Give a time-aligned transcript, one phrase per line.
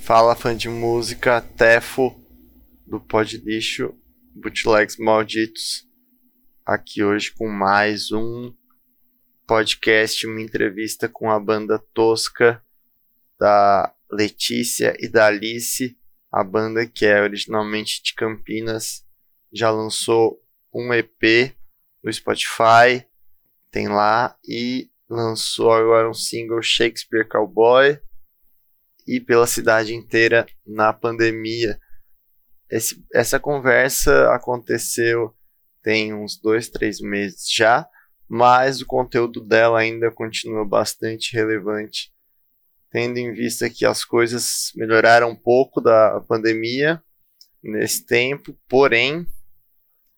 [0.00, 2.14] Fala fã de música, Tefo
[2.86, 3.94] do Pod Lixo,
[4.34, 5.88] Bootlegs Malditos,
[6.64, 8.54] aqui hoje com mais um
[9.46, 12.62] podcast, uma entrevista com a banda Tosca
[13.38, 15.98] da Letícia e da Alice,
[16.30, 19.04] a banda que é originalmente de Campinas,
[19.52, 20.42] já lançou
[20.74, 21.55] um EP
[22.06, 23.04] no Spotify,
[23.68, 27.98] tem lá, e lançou agora um single Shakespeare Cowboy
[29.06, 31.78] e pela cidade inteira na pandemia.
[32.70, 35.34] Esse, essa conversa aconteceu
[35.82, 37.88] tem uns dois, três meses já,
[38.28, 42.12] mas o conteúdo dela ainda continua bastante relevante,
[42.90, 47.02] tendo em vista que as coisas melhoraram um pouco da pandemia
[47.62, 49.26] nesse tempo, porém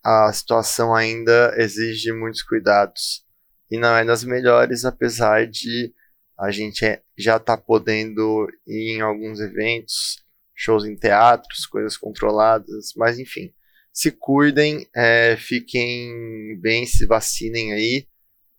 [0.09, 3.25] a situação ainda exige muitos cuidados
[3.71, 5.93] e não é das melhores, apesar de
[6.39, 12.93] a gente é, já está podendo ir em alguns eventos, shows em teatros, coisas controladas,
[12.97, 13.53] mas enfim.
[13.93, 18.07] Se cuidem, é, fiquem bem, se vacinem aí,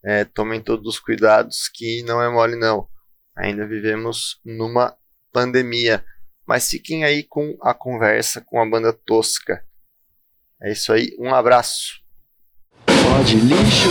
[0.04, 2.88] é, tomem todos os cuidados que não é mole não.
[3.36, 4.96] Ainda vivemos numa
[5.32, 6.04] pandemia.
[6.46, 9.64] Mas fiquem aí com a conversa com a banda Tosca.
[10.62, 12.02] É isso aí, um abraço.
[12.86, 13.88] Pode lixo.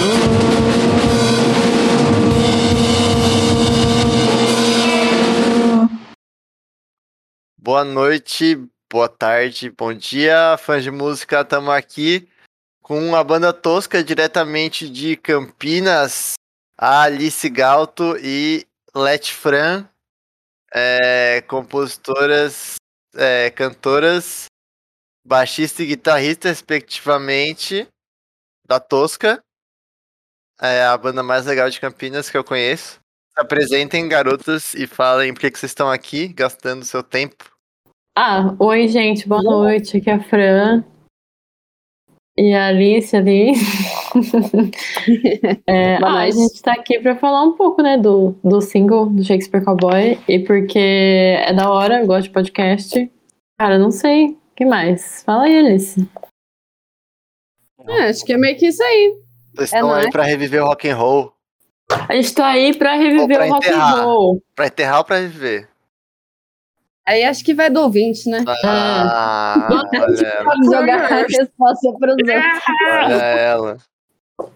[7.57, 11.41] Boa noite, boa tarde, bom dia, fãs de música.
[11.41, 12.29] Estamos aqui
[12.83, 16.35] com a banda Tosca, diretamente de Campinas,
[16.77, 19.89] a Alice Galto e Let Fran,
[20.75, 22.75] é, compositoras,
[23.15, 24.48] é, cantoras,
[25.29, 27.87] baixista e guitarrista, respectivamente,
[28.67, 29.39] da Tosca.
[30.61, 32.99] É a banda mais legal de Campinas que eu conheço.
[33.35, 37.45] Se apresentem, garotas, e falem por que vocês estão aqui, gastando seu tempo.
[38.17, 39.99] Ah, oi, gente, boa noite.
[39.99, 40.83] Aqui é a Fran.
[42.37, 43.53] E a Alice ali.
[45.67, 49.23] É, ah, a gente tá aqui pra falar um pouco, né, do, do single do
[49.23, 50.19] Shakespeare Cowboy.
[50.27, 53.13] E porque é da hora, eu gosto de podcast.
[53.59, 54.37] Cara, não sei.
[54.59, 55.23] O que mais?
[55.23, 56.05] Fala aí, Alice.
[57.87, 59.15] É, acho que é meio que isso aí.
[59.55, 60.11] Vocês É estão aí nóis.
[60.13, 61.33] pra reviver o rock and roll.
[62.09, 64.43] A gente tá aí pra reviver pra o rock and roll.
[64.57, 65.69] Pra enterrar ou pra reviver?
[67.07, 68.45] Aí acho que vai do ouvinte, né?
[68.65, 72.63] Ah, olha, Pode jogar a resposta para os outros.
[73.05, 73.77] olha ela.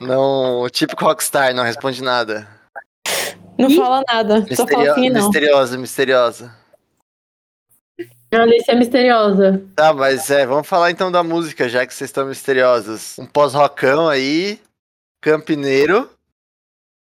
[0.00, 2.48] Não, o típico rockstar, não responde nada.
[3.56, 4.44] Não fala nada.
[4.54, 5.22] Só fala Misterio- assim, não.
[5.22, 6.61] misteriosa, misteriosa.
[8.32, 9.62] Alice é misteriosa.
[9.76, 13.18] Tá, mas é, vamos falar então da música, já que vocês estão misteriosos.
[13.18, 14.58] Um pós-rockão aí,
[15.20, 16.08] campineiro,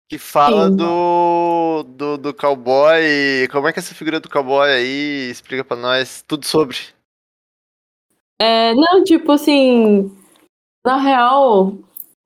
[0.09, 0.77] que fala Sim.
[0.77, 3.47] do, do do cowboy.
[3.51, 5.29] Como é que é essa figura do cowboy aí?
[5.29, 6.77] Explica pra nós tudo sobre.
[8.41, 10.11] É, não, tipo assim,
[10.83, 11.75] na real,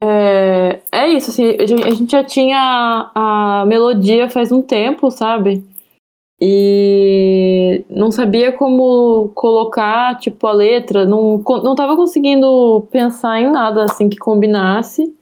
[0.02, 5.64] é, é isso, assim, a gente já tinha a melodia faz um tempo, sabe?
[6.42, 13.86] E não sabia como colocar, tipo, a letra, não, não tava conseguindo pensar em nada,
[13.86, 15.16] assim, que combinasse.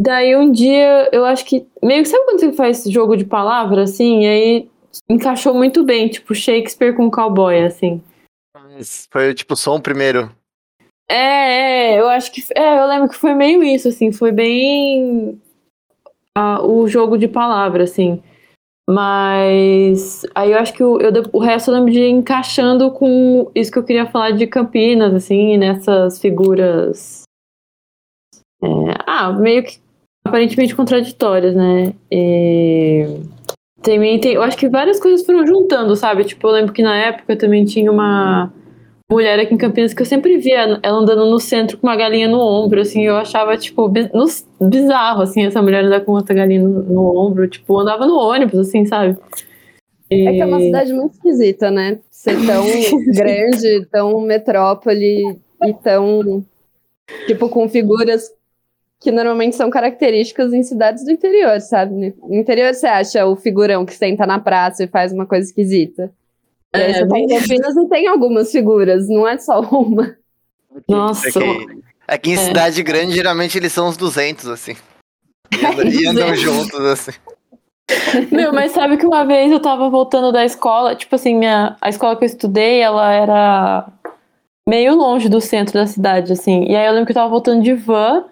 [0.00, 3.82] Daí um dia, eu acho que, meio que sabe quando você faz jogo de palavra,
[3.82, 4.70] assim, e aí
[5.08, 8.02] encaixou muito bem, tipo, Shakespeare com cowboy, assim.
[9.10, 10.30] Foi tipo o som primeiro.
[11.10, 12.44] É, é, eu acho que.
[12.54, 15.40] É, eu lembro que foi meio isso, assim, foi bem.
[16.34, 18.22] ah, o jogo de palavra, assim.
[18.88, 23.70] Mas aí eu acho que o, eu, o resto eu lembro de encaixando com isso
[23.70, 27.24] que eu queria falar de Campinas, assim, nessas figuras.
[28.62, 28.68] é,
[29.06, 29.78] ah, meio que
[30.26, 31.92] aparentemente contraditórias, né?
[32.10, 33.20] E
[33.82, 36.24] também tem, eu acho que várias coisas foram juntando, sabe?
[36.24, 38.50] Tipo, eu lembro que na época também tinha uma
[39.10, 42.28] mulher aqui em Campinas que eu sempre via ela andando no centro com uma galinha
[42.28, 43.90] no ombro, assim, eu achava, tipo,
[44.60, 48.58] bizarro, assim, essa mulher andar com outra galinha no, no ombro, tipo, andava no ônibus,
[48.58, 49.16] assim, sabe?
[50.10, 51.98] É que é uma cidade muito esquisita, né?
[52.10, 52.64] Ser tão
[53.14, 56.44] grande, tão metrópole e tão,
[57.26, 58.30] tipo, com figuras
[59.00, 62.14] que normalmente são características em cidades do interior, sabe?
[62.20, 66.12] No interior você acha o figurão que senta na praça e faz uma coisa esquisita.
[66.74, 70.16] E É, e tem algumas figuras, não é só uma.
[70.88, 72.36] Nossa, Aqui, aqui em É.
[72.36, 74.76] cidade grande, geralmente eles são os 200, assim.
[75.50, 76.40] E andam, e andam 200.
[76.40, 77.12] juntos, assim.
[78.30, 81.88] Meu, mas sabe que uma vez eu tava voltando da escola, tipo assim, minha, a
[81.88, 83.88] escola que eu estudei, ela era
[84.68, 86.64] meio longe do centro da cidade, assim.
[86.68, 88.26] E aí eu lembro que eu tava voltando de van,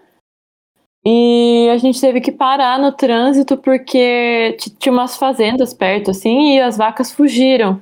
[1.09, 6.61] E a gente teve que parar no trânsito porque tinha umas fazendas perto, assim, e
[6.61, 7.81] as vacas fugiram.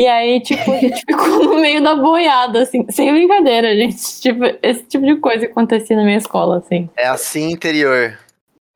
[0.00, 4.20] E aí, tipo, a gente ficou no meio da boiada, assim, sem brincadeira, gente.
[4.22, 6.88] Tipo, esse tipo de coisa acontecia na minha escola, assim.
[6.96, 8.18] É assim interior.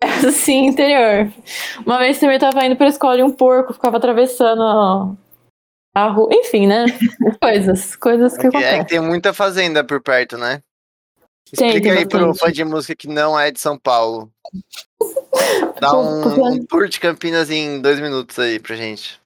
[0.05, 1.32] Assim, interior.
[1.87, 4.62] Uma vez também tava indo pra escola e um porco ficava atravessando
[5.97, 6.29] a- rua.
[6.31, 6.85] Enfim, né?
[7.41, 8.85] Coisas, coisas que É que acontecem.
[8.85, 10.61] tem muita fazenda por perto, né?
[11.56, 14.31] Tem, Explica tem aí pro fã de música que não é de São Paulo.
[15.81, 19.19] Dá um, um tour de Campinas em dois minutos aí pra gente.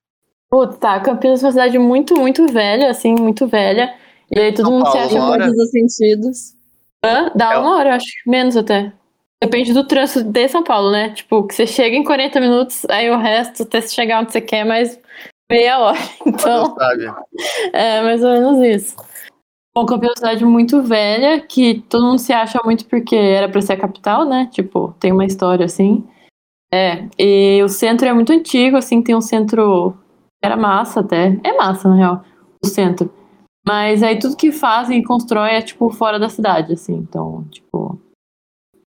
[0.50, 3.94] Putz, tá, Campinas é uma cidade muito, muito velha, assim, muito velha.
[4.30, 5.44] E aí todo São mundo se Paulo, acha uma Em hora?
[5.46, 6.54] todos os sentidos.
[7.04, 7.30] Hã?
[7.34, 8.06] Dá É uma hora, eu acho.
[8.26, 8.92] Menos até.
[9.42, 11.10] Depende do trânsito de São Paulo, né?
[11.10, 14.40] Tipo, que você chega em 40 minutos, aí o resto, até você chegar onde você
[14.40, 14.98] quer, mais
[15.50, 15.98] meia hora.
[16.26, 16.76] Então,
[17.72, 18.96] é mais ou menos isso.
[19.76, 23.48] Bom, Campinas é uma cidade muito velha, que todo mundo se acha muito porque era
[23.48, 24.48] pra ser a capital, né?
[24.50, 26.04] Tipo, tem uma história assim.
[26.72, 29.94] É, e o centro é muito antigo, assim, tem um centro.
[30.42, 31.38] Era massa até.
[31.44, 32.24] É massa, na real,
[32.62, 33.10] o centro.
[33.66, 36.94] Mas aí tudo que fazem e constroem é, tipo, fora da cidade, assim.
[36.94, 38.00] Então, tipo.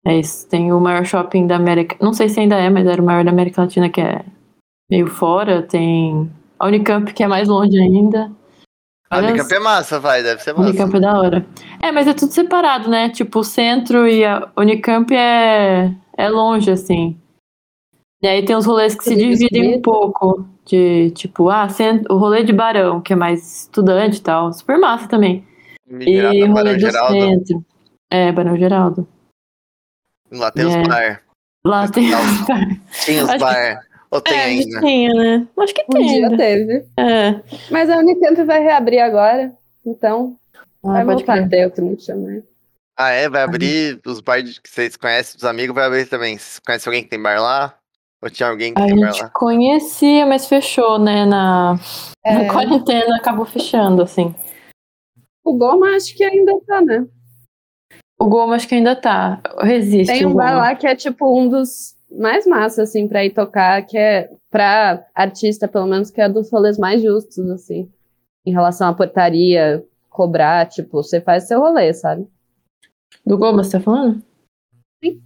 [0.04, 0.48] É isso.
[0.48, 1.96] Tem o maior shopping da América.
[2.00, 4.24] Não sei se ainda é, mas era o maior da América Latina, que é
[4.90, 5.62] meio fora.
[5.62, 8.30] Tem a Unicamp, que é mais longe ainda.
[9.10, 10.68] A Unicamp é massa, vai, deve ser massa.
[10.68, 11.46] Unicamp é da hora.
[11.82, 13.08] É, mas é tudo separado, né?
[13.08, 17.18] Tipo, o centro e a Unicamp é, é longe, assim.
[18.22, 20.46] E aí tem os rolês que se dividem um pouco.
[20.66, 21.66] De, tipo, ah,
[22.10, 24.52] o rolê de Barão, que é mais estudante e tal.
[24.52, 25.44] Super massa também.
[25.86, 27.12] Migrado E rolê Barão do Geraldo.
[27.20, 27.64] centro.
[28.10, 29.08] É, Barão Geraldo.
[30.30, 30.82] Lá tem os É.
[30.84, 31.22] bar.
[31.66, 32.04] Lá tem.
[33.04, 33.80] Tinha os Acho que- bar.
[34.12, 34.80] Ou tem é, acho que ainda.
[34.80, 35.48] tinha, né?
[35.58, 36.06] Acho que Um tem.
[36.06, 36.36] dia ainda.
[36.36, 36.86] teve.
[36.98, 37.40] É.
[37.70, 39.52] Mas a Unicamp vai reabrir agora.
[39.86, 40.36] Então,
[40.84, 41.44] Ah, vai pode voltar crer.
[41.44, 42.42] a ter o que não chama.
[42.96, 43.28] Ah, é?
[43.28, 46.36] Vai abrir os bar de- que vocês conhecem, dos amigos, vai abrir também.
[46.36, 47.74] Vocês conhecem alguém que tem bar lá?
[48.22, 49.30] Ou tinha alguém que A gente lá?
[49.30, 51.24] conhecia, mas fechou, né?
[51.24, 51.76] Na,
[52.24, 54.34] É, na quarentena acabou fechando, assim.
[55.44, 57.06] o Goma acho que ainda tá, né?
[58.20, 59.40] O Goma acho que ainda tá.
[59.62, 60.12] Resiste.
[60.12, 63.86] Tem um bar lá que é tipo um dos mais massa, assim, pra ir tocar,
[63.86, 67.90] que é pra artista, pelo menos, que é dos rolês mais justos, assim.
[68.44, 72.28] Em relação à portaria, cobrar, tipo, você faz seu rolê, sabe?
[73.24, 74.22] Do Goma, você tá falando?
[75.02, 75.22] Sim.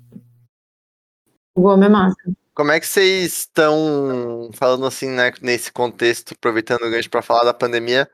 [1.57, 2.17] O Goma é massa.
[2.55, 7.45] Como é que vocês estão falando assim, né, nesse contexto, aproveitando o gancho para falar
[7.45, 8.09] da pandemia?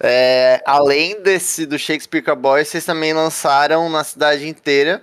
[0.00, 5.02] é, além desse do Shakespeare Cowboy, vocês também lançaram na cidade inteira,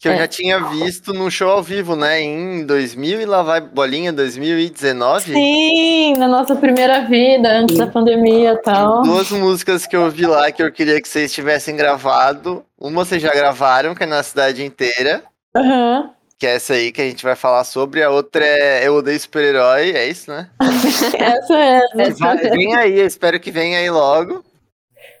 [0.00, 0.18] que eu É.
[0.18, 5.32] já tinha visto no show ao vivo, né, em 2000 e lá vai bolinha 2019.
[5.32, 9.02] Sim, na nossa primeira vida, antes da pandemia e tal.
[9.02, 12.64] Duas músicas que eu vi lá que eu queria que vocês tivessem gravado.
[12.76, 15.22] Uma vocês já gravaram, que é na cidade inteira.
[15.56, 16.10] Aham.
[16.44, 18.02] Que é essa aí que a gente vai falar sobre.
[18.02, 20.50] A outra é Eu Odeio Super-Herói, é isso, né?
[21.18, 21.80] Essa é.
[22.02, 24.44] Essa Vai, vem aí, eu espero que venha aí logo.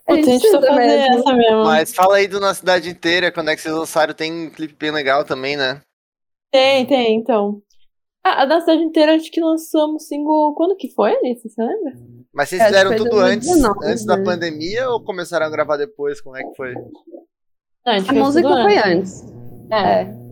[0.06, 1.18] A Putz, a gente precisa fazer mesmo.
[1.18, 1.64] essa mesmo.
[1.64, 4.12] Mas fala aí do Na Cidade Inteira, quando é que vocês lançaram?
[4.12, 5.80] Tem um clipe bem legal também, né?
[6.52, 7.62] Tem, tem, então.
[8.22, 10.54] Ah, a da cidade inteira acho que lançamos single.
[10.54, 11.48] Quando que foi, Alice?
[11.48, 11.92] Você lembra?
[12.34, 14.24] Mas vocês que fizeram tudo antes, 2019, antes da né?
[14.24, 16.20] pandemia ou começaram a gravar depois?
[16.20, 16.74] Como é que foi?
[16.74, 19.22] Não, a A música foi antes.
[19.22, 19.72] antes.
[19.72, 20.23] É.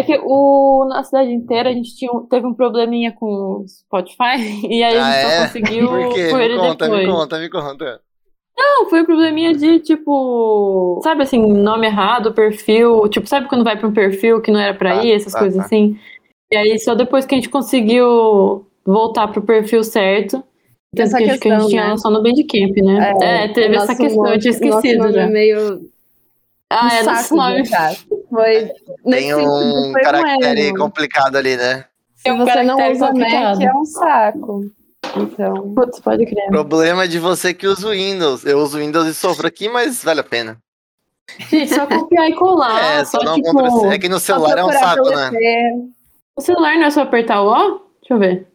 [0.00, 0.12] É.
[0.12, 4.36] É que o, na cidade inteira a gente tinha, teve um probleminha com o Spotify
[4.68, 5.30] e aí a Ah, gente é?
[5.30, 6.32] só conseguiu Por quê?
[6.34, 7.06] Me ele conta, depois.
[7.06, 8.00] me conta, me conta.
[8.58, 13.76] Não, foi um probleminha de tipo, sabe assim, nome errado, perfil, tipo, sabe quando vai
[13.78, 15.64] pra um perfil que não era pra Ah, ir, essas tá, coisas tá.
[15.64, 15.98] assim.
[16.52, 20.42] E aí só depois que a gente conseguiu voltar pro perfil certo,
[20.94, 21.96] tanto Essa que, a gente- que a gente questão, tinha né?
[21.96, 23.12] só no Bandcamp, né?
[23.22, 25.22] É, teve essa questão, eu tinha esquecido nome já.
[25.22, 25.89] é meio
[26.70, 27.62] Ah, é, um saco nome.
[27.62, 27.96] de achar.
[28.30, 28.70] Foi,
[29.10, 30.76] Tem sentido, um foi caractere erro.
[30.78, 31.84] complicado ali, né?
[32.14, 34.60] Se um você não usa Mac, é um saco.
[35.16, 36.46] Então, Putz, pode crer.
[36.48, 38.44] Problema de você que usa o Windows.
[38.44, 40.58] Eu uso o Windows e sofro aqui, mas vale a pena.
[41.50, 42.80] Gente, só copiar e colar.
[43.00, 43.94] é, só só não tipo, contra...
[43.94, 45.30] É que no celular é um saco, né?
[46.36, 47.80] O celular não é só apertar o O?
[48.00, 48.46] Deixa eu ver.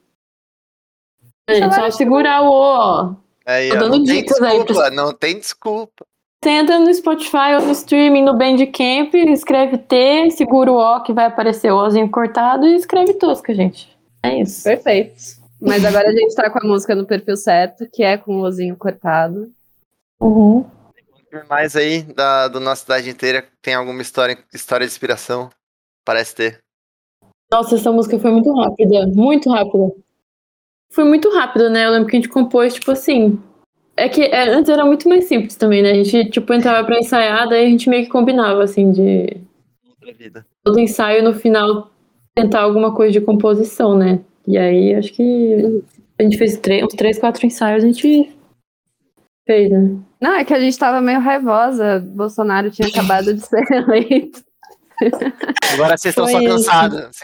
[1.50, 3.15] Gente, celular só é segurar o O, ó.
[3.45, 6.05] Aí, Tô dando não tem dicas aí pra- desculpa, não tem desculpa.
[6.46, 11.12] Você entra no Spotify ou no streaming, no Bandcamp, escreve T, segura o O que
[11.12, 13.98] vai aparecer o Ozinho cortado e escreve tosca, gente.
[14.22, 14.64] É isso.
[14.64, 15.16] Perfeito.
[15.60, 18.44] Mas agora a gente tá com a música no perfil certo, que é com o
[18.44, 19.52] ozinho cortado.
[20.22, 20.64] Uhum.
[21.50, 25.50] Mais aí da, do nossa cidade inteira, tem alguma história, história de inspiração?
[26.06, 26.60] Parece ter.
[27.52, 29.96] Nossa, essa música foi muito rápida, muito rápida.
[30.92, 31.88] Foi muito rápido, né?
[31.88, 33.42] Eu lembro que a gente compôs, tipo assim.
[33.98, 35.92] É que é, antes era muito mais simples também, né?
[35.92, 39.38] A gente, tipo, entrava pra ensaiar, daí a gente meio que combinava, assim, de.
[40.64, 41.90] todo ensaio no final
[42.36, 44.20] tentar alguma coisa de composição, né?
[44.46, 45.82] E aí acho que
[46.20, 48.32] a gente fez três, uns três, quatro ensaios, a gente
[49.48, 49.98] fez, né?
[50.20, 52.00] Não, é que a gente tava meio raivosa.
[52.00, 54.44] Bolsonaro tinha acabado de ser eleito.
[55.74, 57.20] Agora vocês estão só cansados.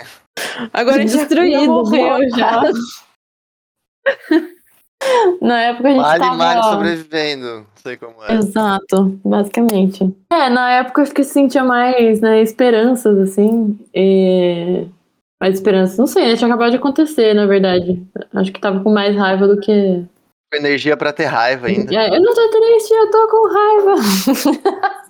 [0.72, 2.62] Agora a gente Destruído, morreu já.
[5.42, 6.36] Na época a gente Mari tava...
[6.36, 7.46] Mari sobrevivendo.
[7.46, 8.36] Não sei como é.
[8.36, 10.16] Exato, basicamente.
[10.32, 13.80] É, na época eu acho que sentia mais, né, esperanças, assim.
[13.94, 14.88] E...
[15.42, 16.36] Mais esperanças, não sei, né?
[16.36, 18.00] Tinha acabado de acontecer, na verdade.
[18.36, 20.06] Acho que tava com mais raiva do que.
[20.52, 21.92] Com energia pra ter raiva ainda.
[21.96, 23.96] É, Eu não tô triste, eu tô com raiva.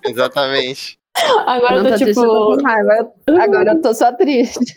[0.08, 0.98] Exatamente.
[1.46, 2.56] Agora eu tô tô triste, eu tô tipo.
[2.56, 3.12] com raiva.
[3.38, 4.74] Agora eu tô só triste.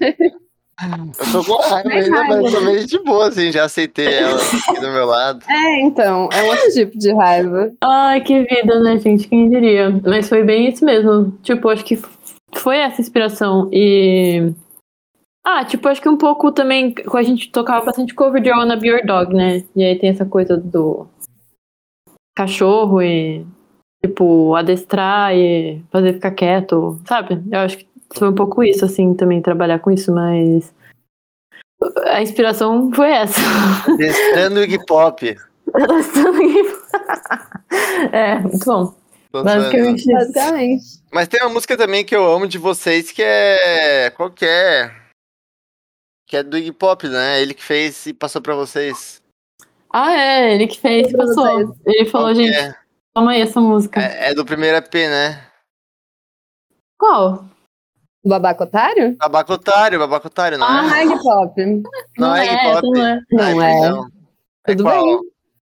[0.81, 3.51] Eu tô com raiva ainda, mas tô meio de boa, assim.
[3.51, 5.39] Já aceitei ela aqui do meu lado.
[5.47, 7.71] É, então, é um outro tipo de raiva.
[7.81, 9.27] Ai, que vida, né, gente?
[9.27, 9.89] Quem diria?
[10.03, 11.31] Mas foi bem isso mesmo.
[11.43, 11.97] Tipo, acho que
[12.53, 13.69] foi essa inspiração.
[13.71, 14.51] E.
[15.45, 16.93] Ah, tipo, acho que um pouco também.
[17.13, 19.63] A gente tocava bastante cover de I Wanna Be Your Dog, né?
[19.75, 21.07] E aí tem essa coisa do
[22.35, 23.45] cachorro e.
[24.03, 27.41] Tipo, adestrar e fazer ficar quieto, sabe?
[27.49, 30.73] Eu acho que foi um pouco isso, assim, também, trabalhar com isso, mas.
[32.05, 33.41] A inspiração foi essa.
[33.97, 35.37] Testando Iggy Pop.
[38.11, 38.93] é, muito bom.
[39.31, 39.43] Tô zoando.
[39.43, 40.13] Basicamente isso.
[40.13, 40.85] Basicamente.
[41.11, 44.09] Mas tem uma música também que eu amo de vocês que é.
[44.11, 44.91] Qual que é?
[46.27, 47.41] Que é do Iggy Pop, né?
[47.41, 49.21] Ele que fez e passou pra vocês.
[49.91, 51.75] Ah, é, ele que fez, Pra passou.
[51.85, 52.75] Ele falou, Qual gente, é?
[53.13, 54.01] toma aí essa música.
[54.01, 55.45] É, é do primeiro EP, né?
[56.97, 57.45] Qual?
[58.25, 59.15] O babacotário?
[59.17, 61.05] Babacotário, babacotário, não Ah, é?
[61.05, 61.83] Iggy Pop.
[62.17, 62.89] Não, é essa Pop?
[62.91, 63.19] não é.
[63.31, 63.81] Não Ai, é.
[63.81, 64.07] perdão.
[64.67, 65.19] É Tudo bem.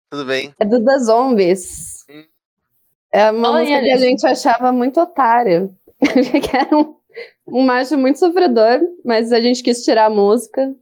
[0.10, 0.54] Tudo bem.
[0.58, 2.06] É do The Zombies.
[2.10, 2.24] Hum.
[3.12, 5.70] É uma Olha, música que a gente achava muito otária.
[6.00, 6.96] que era um,
[7.50, 10.74] um macho muito sofredor, mas a gente quis tirar a música.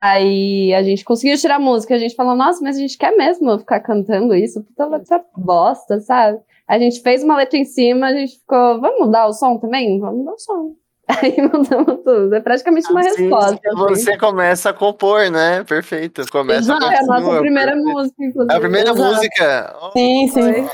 [0.00, 1.94] Aí a gente conseguiu tirar a música.
[1.94, 4.64] A gente falou, nossa, mas a gente quer mesmo ficar cantando isso?
[4.64, 6.40] Puta letra bosta, sabe?
[6.70, 9.98] A gente fez uma letra em cima, a gente ficou, vamos mudar o som também?
[9.98, 10.74] Vamos mudar o som.
[11.08, 12.32] Aí mudamos tudo.
[12.32, 13.60] É praticamente uma Assim, resposta.
[13.66, 13.76] assim.
[13.88, 15.64] Você começa a compor, né?
[15.64, 16.22] Perfeito.
[16.30, 16.84] Começa Exato.
[16.86, 17.92] a É a nossa primeira perfeito.
[17.98, 18.52] música, inclusive.
[18.52, 19.08] É a primeira Exato.
[19.14, 19.76] música.
[19.80, 20.42] Ó, Sim, sim.
[20.42, 20.68] Foi.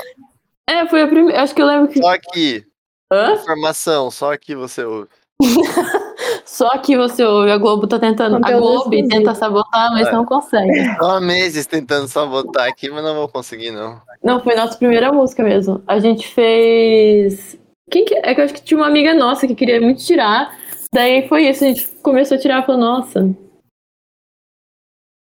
[0.69, 1.41] É, foi a primeira.
[1.41, 1.99] Acho que eu lembro que.
[1.99, 2.63] Só aqui.
[3.11, 3.33] Hã?
[3.33, 5.09] Informação, só aqui você ouve.
[6.47, 7.51] Só que você ouve.
[7.51, 8.37] A Globo tá tentando.
[8.37, 9.09] A Conteúdo Globo exclusivo.
[9.09, 10.11] tenta sabotar, mas É.
[10.13, 10.71] não consegue.
[10.97, 14.01] Tô há meses tentando sabotar aqui, mas não vou conseguir, não.
[14.23, 15.83] Não, foi nossa primeira música mesmo.
[15.85, 17.57] A gente fez.
[17.91, 18.15] Quem que...
[18.15, 20.57] É que eu acho que tinha uma amiga nossa que queria muito tirar.
[20.93, 23.29] Daí foi isso, a gente começou a tirar e falou, nossa,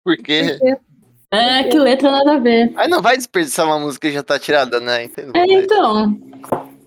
[0.05, 0.59] Por quê?
[1.33, 2.73] é, que letra nada a ver.
[2.77, 5.05] Aí não vai desperdiçar uma música que já tá tirada, né?
[5.05, 5.33] Entendo.
[5.37, 6.19] É, então.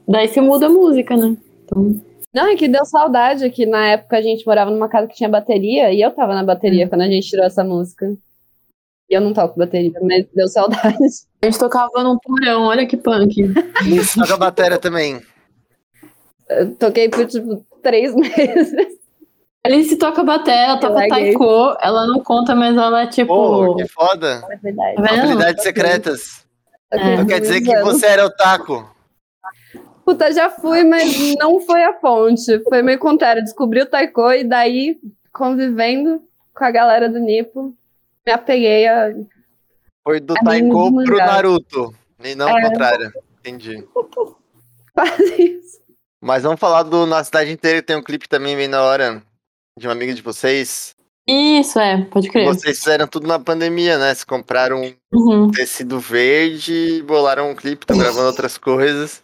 [0.08, 1.36] Daí você muda a música, né?
[1.64, 2.02] Então,
[2.38, 5.28] Não, é que deu saudade que na época a gente morava numa casa que tinha
[5.28, 8.16] bateria e eu tava na bateria quando a gente tirou essa música.
[9.10, 10.98] E eu não toco bateria, mas deu saudade.
[11.42, 13.42] a gente tocava num porão, olha que punk.
[13.88, 15.20] Isso, toca a bateria também.
[16.48, 18.72] Eu toquei por tipo três meses.
[19.66, 23.34] Alice toca bateria, ela toca taiko, ela não conta, mas ela é tipo.
[23.34, 24.44] Pô, que foda.
[24.52, 24.96] É verdade.
[24.96, 25.10] Tá?
[25.10, 26.46] Habilidades secretas.
[26.92, 27.18] É.
[27.18, 28.96] Não por quer dizer que você era otaku.
[30.08, 32.64] Puta, já fui, mas não foi a fonte.
[32.70, 33.44] Foi meio contrário.
[33.44, 34.98] Descobri o taiko e daí,
[35.34, 36.22] convivendo
[36.56, 37.76] com a galera do Nipo,
[38.26, 39.14] me apeguei a.
[40.08, 41.18] Foi do A Taiko pro.
[41.18, 41.94] Naruto.
[42.24, 42.62] E não o É.
[42.62, 43.12] contrário.
[43.42, 43.86] Entendi.
[44.96, 45.82] Quase isso.
[46.24, 49.22] Mas vamos falar do Na Cidade Inteira, que tem um clipe também bem na hora.
[49.78, 50.96] De uma amiga de vocês.
[51.28, 52.46] Isso, é, pode crer.
[52.46, 54.06] Vocês fizeram tudo na pandemia, né?
[54.16, 55.52] Vocês compraram um Uhum.
[55.52, 59.22] tecido verde, bolaram um clipe, estão gravando outras coisas.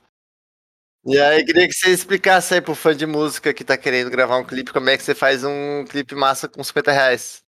[1.05, 4.37] E aí, queria que você explicasse aí pro fã de música que tá querendo gravar
[4.37, 7.43] um clipe, como é que você faz um clipe massa com 50 reais.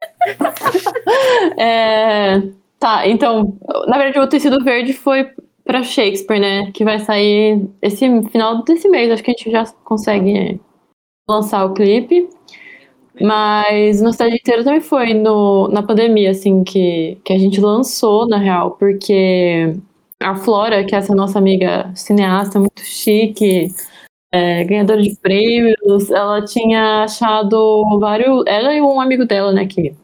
[1.58, 2.42] É,
[2.78, 5.30] Tá, então, na verdade, o tecido verde foi
[5.64, 6.70] pra Shakespeare, né?
[6.72, 9.10] Que vai sair esse final desse mês.
[9.10, 10.60] Acho que a gente já consegue
[11.28, 12.28] lançar o clipe.
[13.20, 18.28] Mas na cidade inteira também foi no, na pandemia, assim, que, que a gente lançou,
[18.28, 19.74] na real, porque
[20.20, 23.68] a Flora, que é essa nossa amiga cineasta muito chique,
[24.32, 28.44] é, ganhadora de prêmios, ela tinha achado vários.
[28.46, 29.94] Ela e um amigo dela, né, que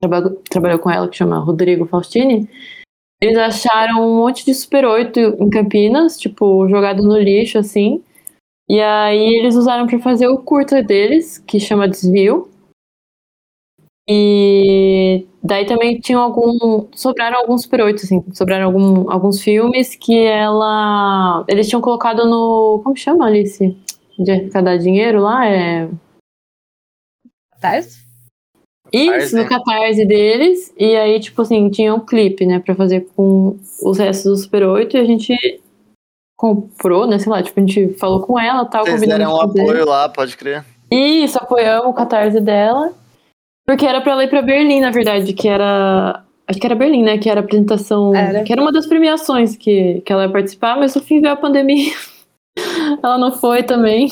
[0.00, 2.48] trabalhou, com ela, que chama Rodrigo Faustini.
[3.20, 8.02] Eles acharam um monte de Super 8 em Campinas, tipo, jogado no lixo, assim.
[8.68, 12.49] E aí eles usaram pra fazer o curta deles, que chama Desvio.
[14.12, 16.86] E daí também tinham algum.
[16.92, 18.24] Sobraram alguns Super 8, assim.
[18.32, 21.44] Sobraram algum, alguns filmes que ela.
[21.46, 22.80] Eles tinham colocado no.
[22.82, 23.76] Como chama, Alice?
[24.22, 25.88] de arrecadar dinheiro lá, é.
[27.54, 28.00] Catarse?
[28.92, 30.72] Isso, no catarse deles.
[30.76, 34.64] E aí, tipo assim, tinha um clipe, né, pra fazer com os restos do Super
[34.64, 35.60] 8 e a gente
[36.36, 39.86] comprou, né, sei lá, tipo, a gente falou com ela tal, Vocês deram um apoio
[39.86, 40.64] lá, pode crer.
[40.90, 42.92] Isso, apoiamos o catarse dela.
[43.70, 46.24] Porque era pra ela ir pra Berlim, na verdade, que era.
[46.44, 47.18] Acho que era Berlim, né?
[47.18, 48.12] Que era a apresentação.
[48.12, 48.42] Era.
[48.42, 51.36] Que era uma das premiações que, que ela ia participar, mas no fim veio a
[51.36, 51.94] pandemia.
[53.00, 54.06] ela não foi também.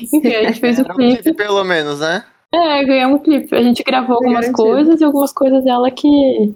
[0.00, 1.34] Enfim, a gente fez o um clipe.
[1.34, 2.24] pelo menos, né?
[2.54, 3.52] É, ganhamos um clipe.
[3.52, 4.62] A gente gravou algumas Garantido.
[4.62, 6.54] coisas e algumas coisas dela que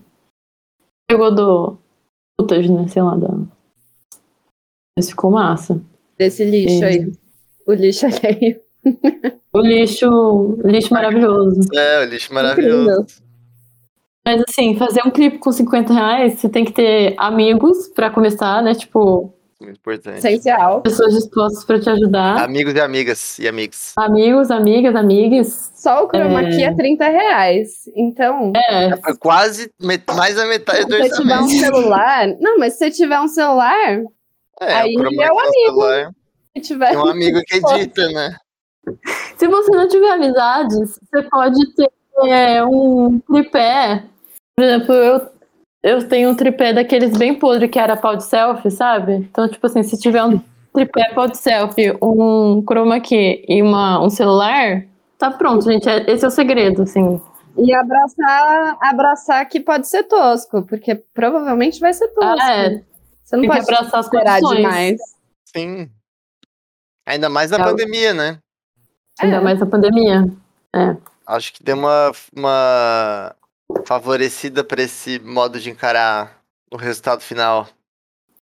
[1.08, 1.76] pegou do
[2.40, 2.86] footage, né?
[2.86, 3.34] Sei lá, da.
[4.96, 5.82] Mas ficou massa.
[6.16, 6.86] Desse lixo É.
[6.86, 7.12] aí.
[7.66, 8.60] O lixo alheio.
[9.52, 11.60] O lixo, lixo maravilhoso.
[11.74, 12.82] É, o lixo maravilhoso.
[12.90, 13.06] Incrível.
[14.26, 18.62] Mas assim, fazer um clipe com 50 reais, você tem que ter amigos pra começar,
[18.62, 18.74] né?
[18.74, 20.18] Tipo, Muito importante.
[20.18, 20.80] Essencial.
[20.80, 22.42] pessoas dispostas pra te ajudar.
[22.42, 23.92] Amigos e amigas e amigos.
[23.96, 25.70] Amigos, amigas, amigas.
[25.74, 26.50] Só o chroma É.
[26.50, 27.68] key é 30 reais.
[27.94, 31.60] Então, É, Foi quase met- mais da metade se do você tiver um orçamento.
[31.74, 32.26] celular.
[32.40, 34.00] Não, mas se você tiver um celular,
[34.60, 35.66] É, aí o chroma é o key amigo.
[35.82, 36.10] celular.
[36.56, 36.88] se tiver.
[36.90, 38.36] Tem um amigo que edita, né?
[39.36, 41.90] Se você não tiver amizades, você pode ter
[42.26, 44.04] é, um tripé.
[44.56, 45.28] Por exemplo, eu,
[45.82, 49.14] eu tenho um tripé daqueles bem podre que era pau de selfie, sabe?
[49.14, 50.40] Então, tipo assim, se tiver um
[50.72, 54.84] tripé pau de selfie, um chroma key e uma, um celular,
[55.18, 55.88] tá pronto, gente.
[55.88, 57.20] É- Esse é o segredo, assim.
[57.56, 62.42] E abraçar, abraçar que pode ser tosco, porque provavelmente vai ser tosco.
[62.42, 62.82] Ah, é.
[63.22, 65.00] Você não Tem pode abraçar as demais.
[65.44, 65.88] Sim.
[67.06, 68.38] Ainda mais na É pandemia, né?
[69.20, 69.40] Ainda É.
[69.40, 70.26] mais na pandemia.
[71.26, 73.34] Acho que deu uma, uma
[73.86, 76.40] favorecida pra esse modo de encarar
[76.70, 77.68] o resultado final.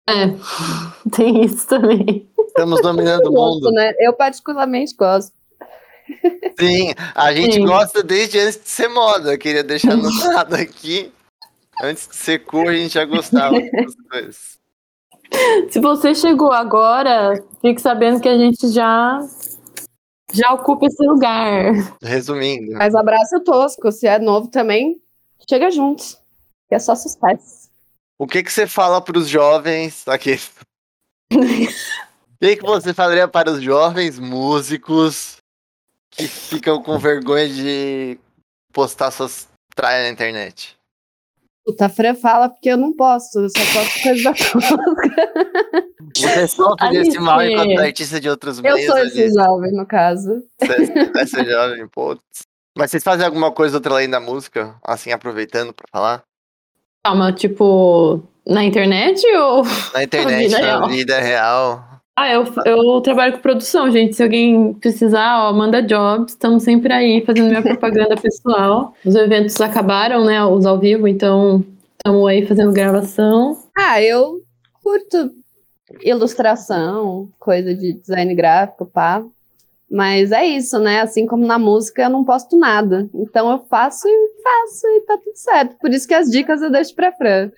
[0.09, 0.27] É,
[1.15, 2.27] tem isso também.
[2.47, 3.71] Estamos dominando o Gosto, mundo.
[3.71, 3.93] né?
[3.99, 5.31] Eu particularmente gosto.
[6.59, 7.65] Sim, a gente Sim.
[7.65, 9.33] gosta desde antes de ser moda.
[9.33, 11.11] Eu queria deixar anotado aqui.
[11.81, 14.59] Antes de ser cool, a gente já gostava dessas coisas.
[15.71, 19.19] Se você chegou agora, fique sabendo que a gente já
[20.33, 21.73] já ocupa esse lugar.
[22.01, 23.91] Resumindo, Mas abraço tosco.
[23.91, 25.01] Se é novo também,
[25.47, 26.19] chega juntos.
[26.67, 27.69] Que é só sucesso.
[28.17, 30.39] o que, que você fala para os jovens aqui?
[31.31, 35.37] O que, que você falaria para os jovens músicos
[36.09, 38.19] que ficam com vergonha de
[38.73, 40.77] postar suas traias na internet?
[41.65, 43.39] Puta, Fran fala porque eu não posso.
[43.39, 44.33] Eu só posso coisa da.
[46.15, 47.03] Você sofre Alice.
[47.05, 48.85] desse mal enquanto artista de outros Eu meios?
[48.85, 49.35] sou esse Alice?
[49.35, 50.43] jovem, no caso.
[50.61, 52.21] Você- Essa jovem, putz.
[52.77, 54.75] Mas vocês fazem alguma coisa outra além da música?
[54.83, 56.23] Assim, aproveitando pra falar?
[57.05, 59.63] Calma, tipo, na internet ou.
[59.93, 60.87] Na internet, vida na real.
[60.87, 61.85] vida real.
[62.15, 64.15] Ah, eu, eu trabalho com produção, gente.
[64.15, 66.33] Se alguém precisar, ó, manda jobs.
[66.33, 68.93] Estamos sempre aí fazendo minha propaganda pessoal.
[69.03, 70.43] Os eventos acabaram, né?
[70.45, 71.65] Os ao vivo, então
[71.97, 73.57] estamos aí fazendo gravação.
[73.75, 74.42] Ah, eu
[74.83, 75.31] curto
[76.01, 79.23] ilustração, coisa de design gráfico, pá.
[79.89, 81.01] Mas é isso, né?
[81.01, 83.07] Assim como na música, eu não posto nada.
[83.13, 85.75] Então eu faço e faço e tá tudo certo.
[85.77, 87.51] Por isso que as dicas eu deixo pra Fran.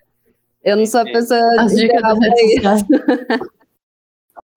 [0.63, 2.67] Eu não sou a pessoa As dicas isso.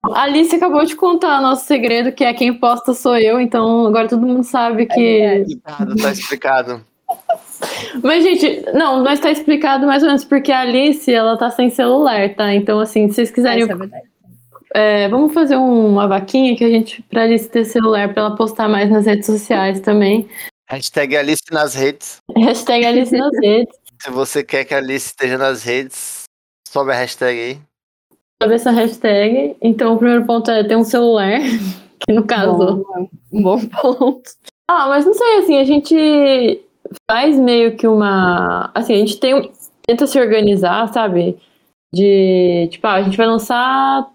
[0.03, 4.07] A Alice acabou de contar nosso segredo, que é quem posta sou eu, então agora
[4.07, 5.21] todo mundo sabe que.
[5.21, 6.85] É Explicado, tá explicado.
[8.03, 11.69] Mas, gente, não, mas tá explicado mais ou menos, porque a Alice, ela tá sem
[11.69, 12.53] celular, tá?
[12.53, 13.63] Então, assim, se vocês quiserem.
[13.63, 14.03] Essa é verdade.
[14.73, 18.35] é, vamos fazer um- uma vaquinha que a gente, pra Alice ter celular, pra ela
[18.35, 20.27] postar mais nas redes sociais também.
[20.69, 22.17] Hashtag Alice nas redes.
[22.37, 23.75] Hashtag Alice nas redes.
[24.01, 26.23] Se você quer que a Alice esteja nas redes,
[26.67, 27.57] sobe a hashtag aí.
[28.41, 29.55] Sobre essa hashtag.
[29.61, 31.39] Então, o primeiro ponto é ter um celular,
[31.99, 32.55] que no caso.
[32.87, 34.21] Bom, um bom ponto.
[34.71, 36.61] Ah, mas não sei, assim, a gente
[37.09, 38.71] faz meio que uma.
[38.73, 39.51] Assim, a gente tem.
[39.85, 41.37] Tenta se organizar, sabe?
[41.93, 42.67] De.
[42.71, 44.07] Tipo, ah, a gente vai lançar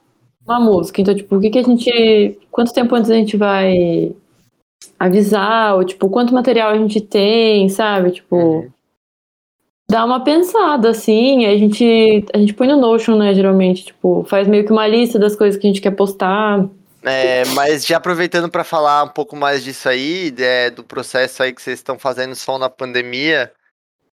[0.47, 1.01] uma música.
[1.01, 2.39] Então, tipo, o que, que a gente.
[2.51, 4.15] Quanto tempo antes a gente vai
[4.99, 5.77] avisar?
[5.77, 8.13] Ou, tipo, quanto material a gente tem, sabe?
[8.13, 8.37] Tipo.
[8.37, 8.71] Uhum.
[9.91, 14.49] Dá uma pensada, assim, a gente, a gente põe no Notion, né, geralmente, tipo, faz
[14.49, 16.67] meio que uma lista das coisas que a gente quer postar.
[17.05, 21.53] É, mas já aproveitando para falar um pouco mais disso aí, é, do processo aí
[21.53, 23.53] que vocês estão fazendo só na pandemia,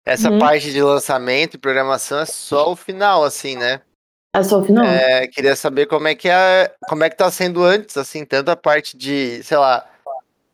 [0.05, 0.39] essa Uhum.
[0.39, 3.81] parte de lançamento e programação é só o final, assim, né?
[4.35, 4.85] É só o final?
[4.85, 8.51] É, queria saber como é que é, como é que tá sendo antes, assim, tanto
[8.51, 9.89] a parte de, sei lá,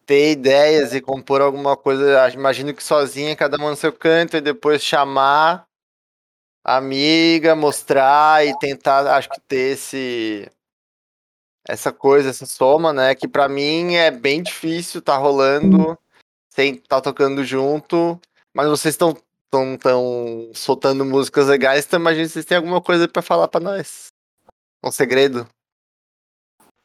[0.06, 4.40] ter ideias e compor alguma coisa, imagino que sozinha, cada uma no seu canto, e
[4.40, 5.66] depois chamar
[6.64, 10.50] a amiga, mostrar e tentar, acho que ter esse
[11.68, 13.14] essa coisa, essa soma, né?
[13.14, 15.98] Que pra mim é bem difícil, tá rolando,
[16.50, 18.20] sem tá tocando junto,
[18.54, 19.16] mas vocês estão
[19.50, 23.60] tão, tão soltando músicas legais, então imagina se vocês têm alguma coisa pra falar pra
[23.60, 24.08] nós.
[24.84, 25.46] Um segredo.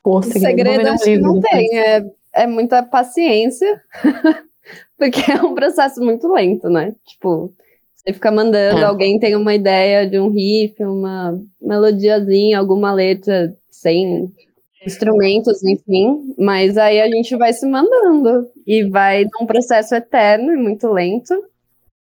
[0.04, 3.84] Pô, O segredo acho que não tem, é, é muita paciência,
[4.98, 6.96] porque é um processo muito lento, né?
[7.06, 7.54] Tipo,
[7.94, 8.84] você fica mandando, É.
[8.84, 14.34] alguém tem uma ideia de um riff, uma melodiazinha, alguma letra sem
[14.86, 20.58] instrumentos, enfim, mas aí a gente vai se mandando e vai num processo eterno e
[20.58, 21.34] muito lento,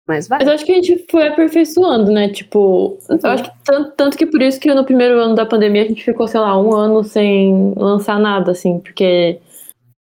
[0.08, 0.40] mas vai.
[0.40, 2.30] Mas acho que a gente foi aperfeiçoando, né?
[2.30, 5.84] Tipo, eu acho que tanto, tanto que por isso que no primeiro ano da pandemia
[5.84, 9.40] a gente ficou, sei lá, um ano sem lançar nada, assim, porque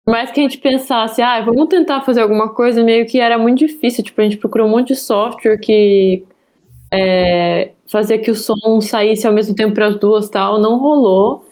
[0.05, 3.39] por mais que a gente pensasse, ah, vamos tentar fazer alguma coisa, meio que era
[3.39, 4.05] muito difícil.
[4.05, 6.25] Tipo, a gente procurou um monte de software que
[6.93, 11.45] é, fazia que o som saísse ao mesmo tempo para as duas tal, não rolou.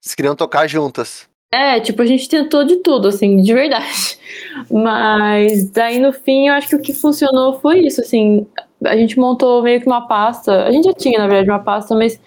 [0.00, 1.28] Vocês queriam tocar juntas.
[1.52, 4.18] É, tipo, a gente tentou de tudo, assim, de verdade.
[4.70, 8.46] Mas daí no fim, eu acho que o que funcionou foi isso, assim.
[8.84, 10.64] A gente montou meio que uma pasta.
[10.64, 12.20] A gente já tinha, na verdade, uma pasta, mas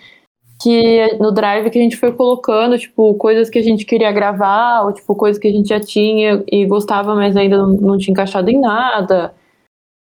[0.62, 4.84] que no Drive que a gente foi colocando, tipo, coisas que a gente queria gravar,
[4.84, 8.12] ou tipo, coisas que a gente já tinha e gostava, mas ainda não, não tinha
[8.12, 9.34] encaixado em nada.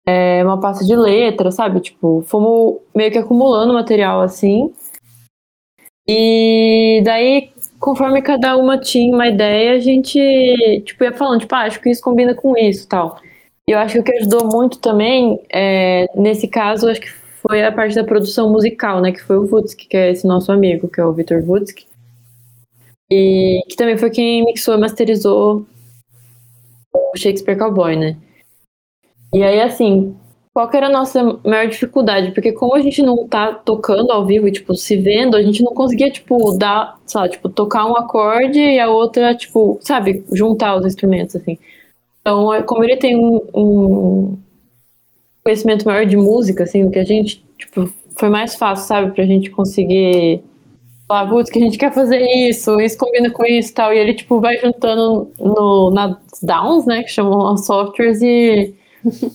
[0.07, 1.81] É, uma pasta de letra, sabe?
[1.81, 4.73] Tipo, fomos meio que acumulando material assim.
[6.07, 10.19] E daí conforme cada uma tinha uma ideia, a gente,
[10.85, 13.19] tipo, ia falando, tipo, ah, acho que isso combina com isso tal.
[13.67, 17.11] E eu acho que o que ajudou muito também, é, nesse caso, acho que
[17.41, 20.51] foi a parte da produção musical, né, que foi o Vutsk, que é esse nosso
[20.51, 21.85] amigo, que é o Vitor Vutsk.
[23.11, 25.65] E que também foi quem mixou e masterizou
[26.93, 28.17] o Shakespeare Cowboy, né.
[29.33, 30.15] E aí, assim,
[30.57, 32.31] qual que era a nossa maior dificuldade?
[32.31, 35.71] Porque como a gente não tá tocando ao vivo tipo, se vendo, a gente não
[35.71, 40.83] conseguia, tipo, dar, lá, tipo, tocar um acorde e a outra, tipo, sabe, juntar os
[40.83, 41.59] instrumentos, assim.
[42.21, 44.37] Então, é- como ele tem um, um
[45.43, 49.51] conhecimento maior de música, assim, que a gente, tipo, foi mais fácil, sabe, pra gente
[49.51, 50.41] conseguir
[51.07, 53.93] falar, putz, que a gente quer fazer isso, isso combina com isso e tal.
[53.93, 58.73] E ele, tipo, vai juntando no, nas downs, né, que chamam softwares e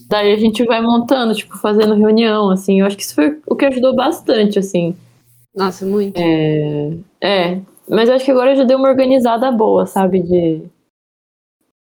[0.08, 2.80] Daí a gente vai montando, tipo, fazendo reunião, assim.
[2.80, 4.96] Eu acho que isso foi o que ajudou bastante, assim.
[5.54, 6.16] Nossa, muito.
[6.18, 7.60] É, é.
[7.88, 10.20] Mas eu acho que agora já deu uma organizada boa, sabe?
[10.20, 10.62] De.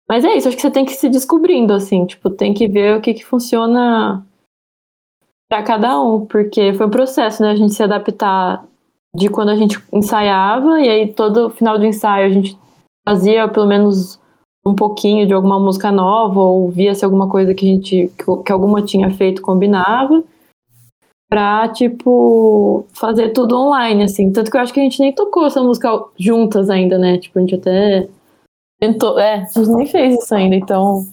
[0.10, 2.06] Mas é isso, acho que você tem que ir se descobrindo, assim.
[2.06, 4.26] Tipo, tem que ver o que, que funciona
[5.50, 6.26] pra cada um.
[6.26, 7.52] Porque foi um processo, né?
[7.52, 8.66] A gente se adaptar
[9.16, 12.58] de quando a gente ensaiava, e aí todo final do ensaio a gente
[13.08, 14.20] fazia pelo menos
[14.65, 18.43] um pouquinho de alguma música nova ou via se alguma coisa que a gente que,
[18.45, 20.24] que alguma tinha feito combinava
[21.30, 25.47] pra tipo fazer tudo online assim tanto que eu acho que a gente nem tocou
[25.47, 28.08] essa música juntas ainda né tipo a gente até
[28.80, 31.08] tentou é a gente nem fez isso ainda então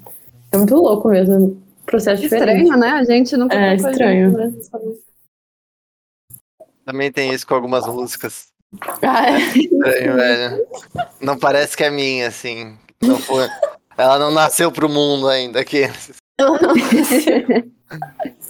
[0.52, 1.56] é muito louco mesmo
[1.86, 2.90] processo diferente Estranho, né?
[2.90, 4.30] A gente nunca É, estranho.
[4.30, 4.52] junto, né?
[6.84, 8.48] Também tem isso com algumas músicas.
[9.02, 9.38] Ah, é.
[9.38, 10.66] Estranho, velho.
[11.20, 12.76] Não parece que é minha, assim.
[13.02, 13.46] Não foi.
[13.96, 15.82] Ela não nasceu pro mundo ainda aqui.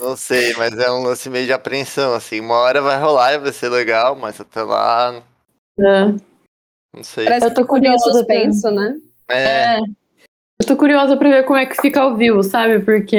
[0.01, 2.41] Não sei, mas é um lance meio de apreensão, assim.
[2.41, 5.23] Uma hora vai rolar e vai ser legal, mas até lá,
[5.79, 6.05] É.
[6.95, 7.25] não sei.
[7.25, 8.97] Parece Eu tô curiosa suspenso, né?
[9.29, 9.79] É, É.
[10.61, 12.81] Eu tô curiosa pra ver como é que fica ao vivo, sabe?
[12.81, 13.17] Porque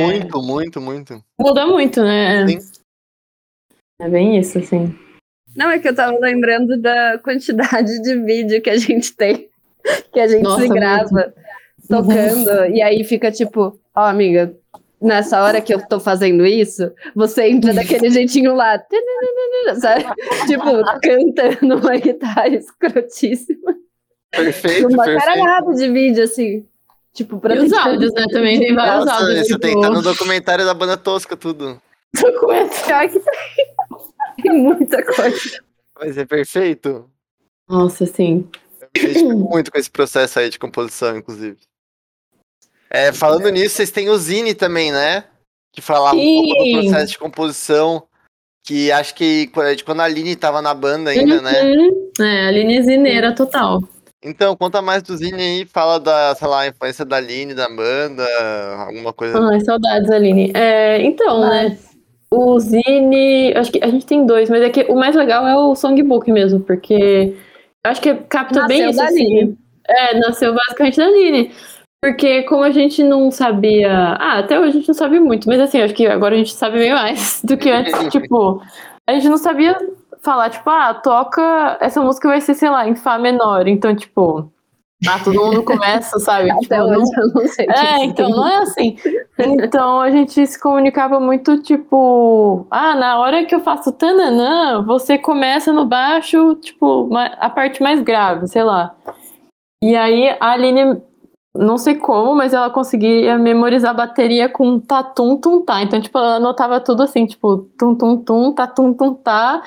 [0.00, 1.24] muito, muito, muito.
[1.38, 2.46] muda muito, né?
[2.48, 2.58] Sim.
[4.00, 4.92] É bem isso, assim.
[5.54, 9.48] Não, é que eu tava lembrando da quantidade de vídeo que a gente tem,
[10.12, 11.34] que a gente Nossa, se grava
[11.88, 14.54] tocando, e aí fica tipo, ó, amiga,
[15.00, 18.78] nessa hora que eu tô fazendo isso, você entra daquele jeitinho lá,
[19.80, 20.04] sabe?
[20.46, 20.64] Tipo,
[21.02, 23.74] cantando uma guitarra escrotíssima.
[24.30, 25.18] Perfeito, Uma perfeito.
[25.26, 26.64] caralhada de vídeo, assim.
[27.12, 28.24] Tipo, pra E os áudios, né?
[28.30, 29.38] Também tem vários Nossa, áudios.
[29.40, 31.82] isso tipo, tem estar no documentário da banda tosca, tudo.
[32.14, 32.70] documento.
[32.86, 34.42] Pior que tem.
[34.42, 35.60] Tem muita coisa.
[35.98, 37.10] Mas é perfeito.
[37.68, 38.48] Nossa, sim.
[38.94, 41.58] Eu me identifico muito com esse processo aí de composição, inclusive.
[42.90, 45.24] É, falando nisso, vocês têm o Zine também, né?
[45.72, 46.72] Que falava um pouco do Sim.
[46.72, 48.02] processo de composição.
[48.62, 51.62] Que acho que quando de quando a Aline tava na banda ainda, né?
[51.62, 52.10] Uhum.
[52.20, 53.80] É, Aline Zineira total.
[54.22, 58.26] Então, conta mais do Zine aí, fala da, sei lá, influência da Aline, da banda,
[58.86, 59.40] alguma coisa.
[59.40, 60.52] Ai, saudades, Aline.
[60.54, 61.78] É, então, né?
[62.30, 65.56] O Zine, acho que a gente tem dois, mas é que o mais legal é
[65.56, 67.34] o songbook mesmo, porque
[67.86, 68.98] acho que capta bem Nasceu isso.
[68.98, 69.58] da assim.
[69.88, 71.52] É, nasceu basicamente da Aline.
[72.02, 73.92] Porque como a gente não sabia.
[74.18, 76.54] Ah, até hoje a gente não sabe muito, mas assim, acho que agora a gente
[76.54, 77.92] sabe bem mais do que antes.
[78.10, 78.62] tipo,
[79.06, 79.76] a gente não sabia
[80.20, 81.76] falar, tipo, ah, toca.
[81.80, 83.68] Essa música vai ser, sei lá, em Fá menor.
[83.68, 84.50] Então, tipo.
[85.08, 86.48] Ah, todo mundo começa, sabe?
[86.60, 87.66] tipo, Até não- hoje eu não sei.
[87.70, 88.96] É, então não é assim.
[89.38, 95.16] Então a gente se comunicava muito tipo, ah, na hora que eu faço tananã, você
[95.16, 98.94] começa no baixo, tipo, a parte mais grave, sei lá.
[99.82, 101.00] E aí a Aline,
[101.56, 105.82] não sei como, mas ela conseguia memorizar a bateria com tatum tum tá.
[105.82, 109.62] Então, tipo, ela anotava tudo assim, tipo, tum tum tum, tatum tum tá.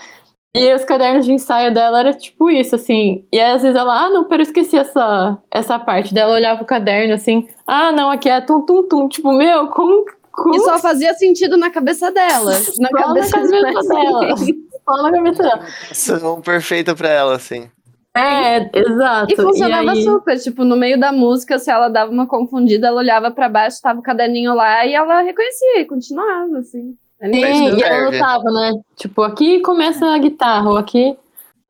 [0.55, 3.25] E os cadernos de ensaio dela era tipo isso, assim.
[3.31, 6.13] E aí, às vezes ela, ah, não, pera, eu esqueci essa, essa parte.
[6.13, 9.07] Daí ela olhava o caderno assim, ah, não, aqui é tum tum tum.
[9.07, 10.05] Tipo, meu, como.
[10.31, 12.51] como E só fazia sentido na cabeça dela.
[12.77, 13.53] Na Só na cabeça, cabeça
[13.87, 14.35] dela.
[14.85, 15.65] Só na cabeça dela.
[15.91, 17.67] São perfeita pra ela, assim.
[18.15, 19.33] É, exato.
[19.33, 22.97] E funcionava aí- super, tipo, no meio da música, se ela dava uma confundida, ela
[22.99, 26.95] olhava pra baixo, tava o caderninho lá e ela reconhecia e continuava, assim.
[27.31, 28.17] Sim, e ela serve.
[28.19, 28.71] anotava, né?
[28.95, 31.17] Tipo, aqui começa a guitarra, ou aqui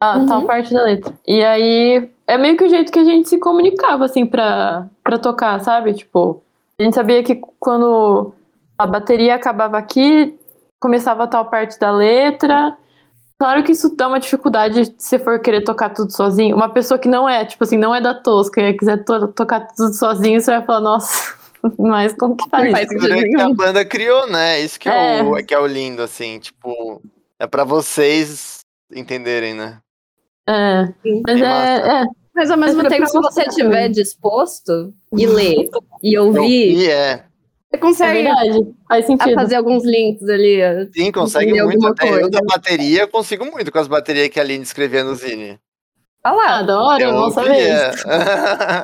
[0.02, 0.26] a Uhum.
[0.26, 1.13] tal parte da letra.
[1.28, 5.18] E aí é meio que o jeito que a gente se comunicava, assim, pra, pra
[5.18, 5.94] tocar, sabe?
[5.94, 6.42] Tipo,
[6.80, 8.34] a gente sabia que quando
[8.78, 10.38] a bateria acabava aqui,
[10.80, 12.76] começava a tal parte da letra.
[13.39, 16.56] Claro que isso dá uma dificuldade se você for querer tocar tudo sozinho.
[16.56, 19.68] Uma pessoa que não é, tipo assim, não é da tosca e quiser to- tocar
[19.76, 21.36] tudo sozinho, você vai falar, nossa,
[21.80, 22.91] mas como que faz Não isso?
[23.02, 24.60] sentido que a banda criou, né?
[24.62, 25.23] Isso que é, É.
[25.23, 26.39] o, que é o lindo, assim.
[26.39, 27.02] Tipo,
[27.39, 28.60] é pra vocês
[28.93, 29.80] entenderem, né?
[30.47, 31.21] É, Sim.
[31.26, 35.69] mas Bem é, é, Mas ao mesmo Mas tempo, se você estiver disposto e ler
[36.04, 37.15] e ouvir, E é.
[37.17, 37.23] você
[37.71, 38.73] é consegue verdade.
[38.89, 39.34] Faz a sentido.
[39.36, 40.60] fazer alguns links ali.
[40.93, 41.88] Sim, consegue muito.
[41.88, 42.30] Até eu coisa.
[42.30, 45.58] da bateria, eu consigo muito com as baterias que a Aline escrevia no Zine.
[46.26, 47.49] Olha Ah, lá, da hora, Eu bom saber.
[47.49, 47.91] ouvia.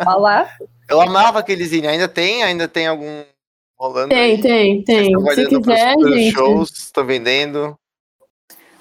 [0.07, 0.49] olha lá.
[0.89, 1.87] Eu amava aquele Zine.
[1.87, 2.43] Ainda tem?
[2.43, 3.23] Ainda tem algum
[3.77, 4.09] rolando?
[4.09, 4.41] Tem, aí?
[4.41, 5.13] tem, tem.
[5.35, 6.31] Se quiser, pros gente.
[6.33, 7.77] shows, estão vendendo.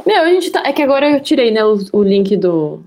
[0.07, 0.63] Meu, a gente tá.
[0.65, 2.83] É que agora eu tirei, né, o, o link do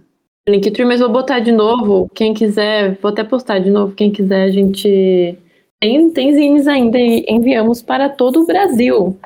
[0.48, 2.10] Linktree, mas vou botar de novo.
[2.16, 3.94] Quem quiser, vou até postar de novo.
[3.94, 5.38] Quem quiser, a gente.
[5.80, 9.18] Tem, tem zines ainda e enviamos para todo o Brasil.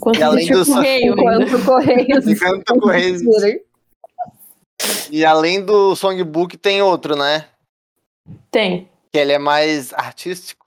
[0.00, 1.12] Quanto E além existe o do- correio.
[1.18, 2.26] Enquanto o Correios.
[2.26, 3.22] Enquanto o Correios-
[5.10, 7.44] E além do songbook, tem outro, né?
[8.50, 8.88] Tem.
[9.12, 10.66] Que ele é mais artístico.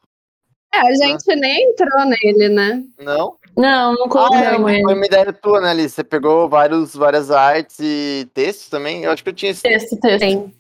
[0.74, 2.84] É, a gente nem entrou nele, né?
[3.00, 3.38] Não?
[3.58, 4.84] Não, não Ah, colocamos é, ele.
[4.84, 5.96] foi uma ideia tua, né, Alice?
[5.96, 9.04] Você pegou vários, várias artes e textos também?
[9.04, 9.62] Eu acho que eu tinha esse.
[9.62, 10.20] Texto, texto.
[10.20, 10.54] Tem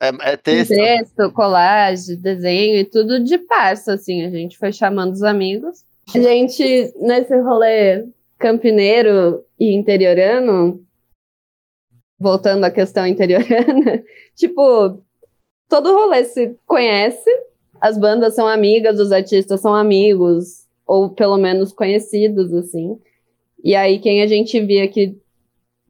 [0.00, 0.70] É, é texto.
[0.74, 4.24] texto, colagem, desenho e tudo de parça, assim.
[4.26, 5.84] A gente foi chamando os amigos.
[6.14, 8.06] A gente, nesse rolê
[8.38, 10.84] campineiro e interiorano,
[12.18, 14.02] voltando à questão interiorana,
[14.34, 15.02] tipo,
[15.68, 17.30] todo rolê se conhece,
[17.80, 22.98] as bandas são amigas, os artistas são amigos, ou pelo menos conhecidos, assim.
[23.62, 25.16] E aí, quem a gente via que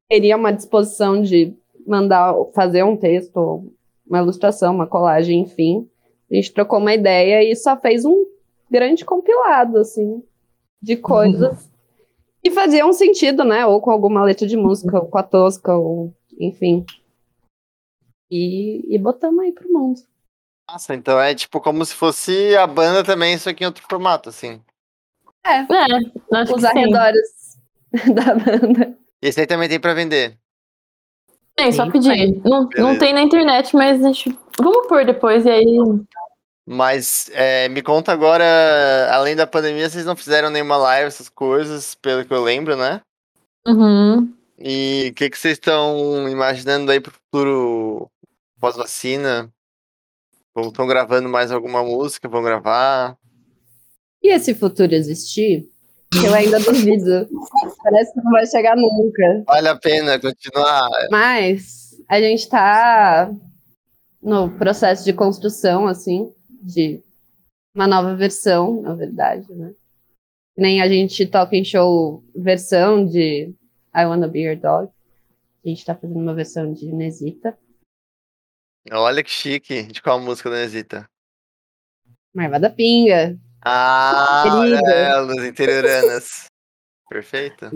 [0.08, 1.54] teria uma disposição de
[1.86, 3.70] mandar fazer um texto,
[4.06, 5.88] uma ilustração, uma colagem, enfim,
[6.30, 8.24] a gente trocou uma ideia e só fez um
[8.70, 10.22] grande compilado, assim,
[10.82, 11.70] de coisas
[12.42, 13.66] que faziam sentido, né?
[13.66, 16.84] Ou com alguma letra de música, ou com a tosca, ou enfim.
[18.30, 20.00] E, e botamos aí pro mundo.
[20.68, 24.28] Nossa, então é tipo como se fosse a banda também, só que em outro formato,
[24.28, 24.60] assim.
[25.46, 26.66] É, acho Os que sim.
[26.66, 27.58] arredores
[28.14, 28.98] da banda.
[29.22, 30.36] Esse aí também tem pra vender.
[31.54, 32.38] Tem, só pedir.
[32.44, 34.38] Não, não tem na internet, mas a gente.
[34.58, 35.78] Vamos pôr depois e aí.
[36.68, 38.44] Mas é, me conta agora,
[39.12, 43.00] além da pandemia, vocês não fizeram nenhuma live, essas coisas, pelo que eu lembro, né?
[43.66, 44.34] Uhum.
[44.58, 48.10] E o que, que vocês estão imaginando aí pro futuro
[48.60, 49.52] pós-vacina?
[50.56, 52.28] Estão gravando mais alguma música?
[52.28, 53.16] Vão gravar?
[54.22, 55.68] E esse futuro existir?
[56.24, 57.28] Eu ainda duvido.
[57.82, 59.44] Parece que não vai chegar nunca.
[59.46, 60.88] Vale a pena continuar?
[61.10, 63.30] Mas a gente tá
[64.22, 67.02] no processo de construção, assim, de
[67.74, 69.72] uma nova versão, na verdade, né?
[70.56, 73.54] Nem a gente toca em show versão de
[73.94, 74.88] I Wanna Be Your Dog.
[75.64, 77.56] A gente tá fazendo uma versão de Nesita.
[78.92, 79.82] Olha que chique.
[79.84, 81.06] De qual música da Nesita?
[82.34, 83.36] Marva da Pinga.
[83.64, 84.90] Ah, Querida.
[84.92, 86.44] elas, interioranas.
[87.08, 87.70] Perfeito.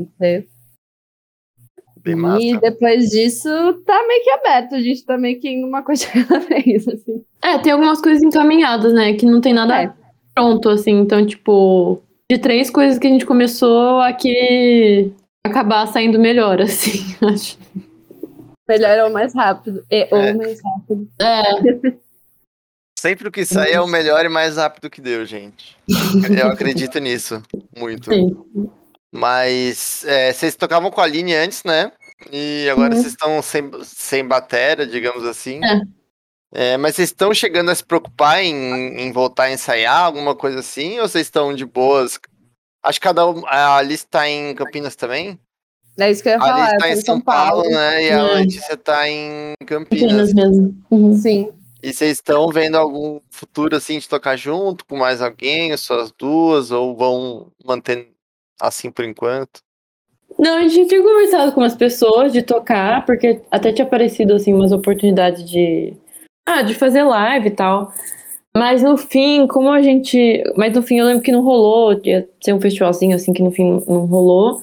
[2.03, 2.43] Bem massa.
[2.43, 3.49] E depois disso,
[3.85, 4.75] tá meio que aberto.
[4.75, 7.25] A gente tá meio que indo uma coisa cada vez, assim.
[7.43, 9.15] É, tem algumas coisas encaminhadas, né?
[9.15, 9.93] Que não tem nada É.
[10.35, 10.93] pronto, assim.
[11.01, 15.13] Então, tipo, de três coisas que a gente começou, aqui
[15.45, 17.59] acabar saindo melhor, assim, acho.
[18.71, 19.85] Melhor ou mais rápido.
[19.91, 20.09] E, É.
[20.13, 21.09] Ou mais rápido.
[21.21, 22.01] É,
[22.99, 25.77] Sempre o que sai é o melhor e mais rápido que deu, gente.
[26.39, 27.43] Eu acredito nisso.
[27.77, 28.13] Muito.
[28.13, 28.37] sim.
[29.13, 31.91] Mas é, vocês tocavam com a Aline antes, né?
[32.31, 33.01] E agora Uhum.
[33.01, 35.61] vocês estão sem, sem bateria, digamos assim.
[35.65, 35.81] É.
[36.53, 38.55] É, mas vocês estão chegando a se preocupar em,
[39.01, 40.99] em voltar a ensaiar, alguma coisa assim?
[41.01, 42.21] Ou vocês estão de boas?
[42.85, 43.47] Acho que cada um.
[43.47, 45.39] A Alice tá em Campinas também?
[46.01, 46.79] É isso que eu ia A Alice falar.
[46.79, 48.05] tá eu em São Paulo, né?
[48.05, 48.35] E a É.
[48.35, 50.05] Letícia tá em Campinas.
[50.31, 50.75] Apenas mesmo.
[50.91, 51.15] Uhum.
[51.15, 51.51] Sim.
[51.83, 56.13] E vocês estão vendo algum futuro assim de tocar junto com mais alguém, só as
[56.13, 58.09] duas, ou vão manter
[58.61, 59.61] assim por enquanto?
[60.39, 64.53] Não, a gente tinha conversado com umas pessoas de tocar, porque até tinha aparecido assim
[64.55, 65.95] umas oportunidades de
[66.47, 67.93] ah, de fazer live e tal.
[68.57, 72.29] Mas no fim, como a gente, mas no fim eu lembro que não rolou, ia
[72.43, 74.63] ser um festivalzinho assim que no fim não rolou.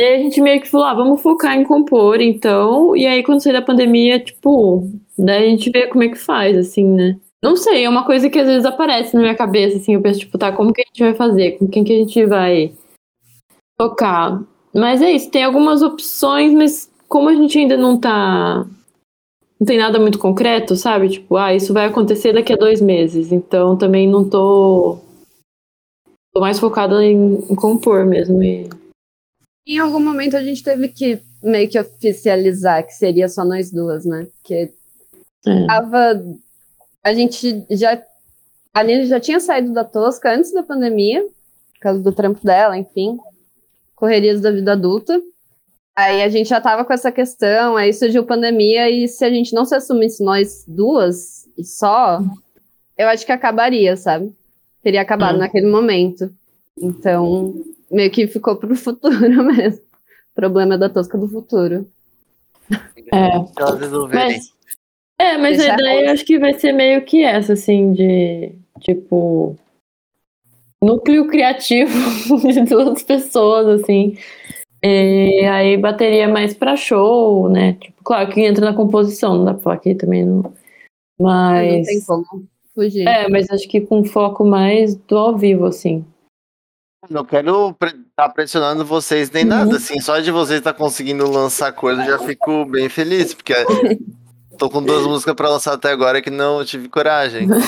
[0.00, 2.96] E aí a gente meio que falou, ah, vamos focar em compor, então.
[2.96, 6.56] E aí quando sair da pandemia, tipo, daí a gente vê como é que faz,
[6.56, 7.20] assim, né?
[7.42, 10.20] Não sei, é uma coisa que às vezes aparece na minha cabeça, assim, eu penso,
[10.20, 11.58] tipo, tá, como que a gente vai fazer?
[11.58, 12.72] Com quem que a gente vai
[13.78, 14.42] tocar?
[14.74, 18.66] Mas é isso, tem algumas opções, mas como a gente ainda não tá.
[19.60, 21.10] Não tem nada muito concreto, sabe?
[21.10, 23.32] Tipo, ah, isso vai acontecer daqui a dois meses.
[23.32, 24.96] Então também não tô.
[26.32, 28.42] Tô mais focada em, em compor mesmo.
[28.42, 28.79] E...
[29.66, 34.04] Em algum momento a gente teve que meio que oficializar que seria só nós duas,
[34.04, 34.26] né?
[34.36, 34.72] Porque
[35.46, 35.66] É.
[35.66, 36.22] tava.
[37.02, 37.94] A gente já.
[38.74, 42.76] A Aline já tinha saído da Tosca antes da pandemia, por causa do trampo dela,
[42.76, 43.18] enfim.
[43.96, 45.20] Correrias da vida adulta.
[45.96, 49.52] Aí a gente já tava com essa questão, aí surgiu pandemia, e se a gente
[49.54, 52.20] não se assumisse nós duas e só,
[52.96, 54.32] eu acho que acabaria, sabe?
[54.82, 55.40] Teria acabado Hum.
[55.40, 56.30] naquele momento.
[56.80, 57.54] Então,
[57.90, 59.82] meio que ficou pro futuro mesmo.
[60.34, 61.86] Problema da Tosca do futuro.
[63.12, 63.38] É.
[64.12, 64.52] Mas,
[65.18, 68.52] é, mas Deixar a ideia eu acho que vai ser meio que essa, assim, de
[68.80, 69.56] tipo.
[70.82, 71.92] Núcleo criativo
[72.48, 74.16] de duas pessoas, assim.
[74.82, 77.74] E aí bateria mais pra show, né?
[77.74, 80.24] Tipo, claro que entra na composição, não dá pra falar aqui também.
[80.24, 80.42] Não...
[80.42, 80.54] Não
[81.20, 81.86] Mas.
[81.86, 82.24] tem como
[82.74, 83.06] fugir.
[83.06, 86.02] É, mas acho que com foco mais do ao vivo, assim.
[87.08, 89.48] Não quero estar tá pressionando vocês nem Uhum.
[89.48, 93.54] nada, assim, só de vocês estar conseguindo lançar coisa, eu já fico bem feliz, porque
[94.58, 97.48] tô com duas músicas pra lançar até agora que não tive coragem.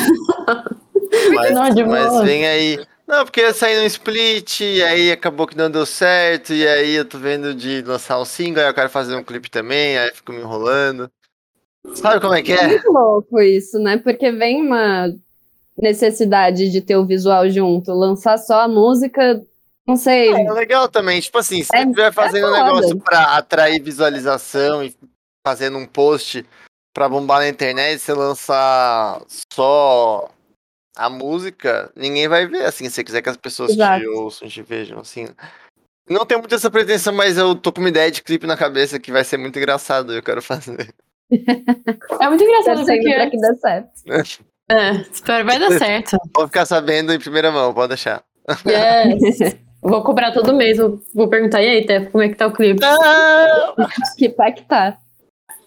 [1.34, 2.78] Mas, Não, mas vem aí.
[3.06, 6.94] Não, porque ia sair no split, e aí acabou que não deu certo, e aí
[6.94, 10.10] eu tô vendo de lançar um single, aí eu quero fazer um clipe também, aí
[10.14, 11.10] fico me enrolando.
[11.94, 12.68] Sabe como é que É é?
[12.68, 13.98] muito louco isso, né?
[13.98, 15.08] Porque vem uma
[15.76, 17.92] necessidade de ter o visual junto.
[17.92, 19.42] Lançar só a música,
[19.86, 20.30] não sei.
[20.32, 22.64] É legal também, tipo assim, se É- você estiver fazendo um foda.
[22.64, 24.94] negócio pra atrair visualização e
[25.46, 26.44] fazendo um post
[26.94, 30.28] pra bombar na internet, você lançar só
[30.94, 34.00] a música, ninguém vai ver, assim, se você quiser que as pessoas Exato.
[34.00, 35.26] te ouçam, te vejam, assim.
[36.08, 38.98] Não tenho muito essa pretensão, mas eu tô com uma ideia de clipe na cabeça
[39.00, 40.92] que vai ser muito engraçado, eu quero fazer.
[42.20, 43.30] É muito engraçado Torcendo pra porque.
[43.30, 43.90] que dê certo.
[44.70, 46.16] É, espero, vai dar certo.
[46.34, 48.22] Vou ficar sabendo em primeira mão, pode deixar.
[48.66, 49.56] Yes.
[49.82, 50.78] Vou cobrar todo mês.
[51.12, 52.80] Vou, perguntar, e aí, Tef, como é que tá o clipe?
[54.16, 54.96] Que pactar.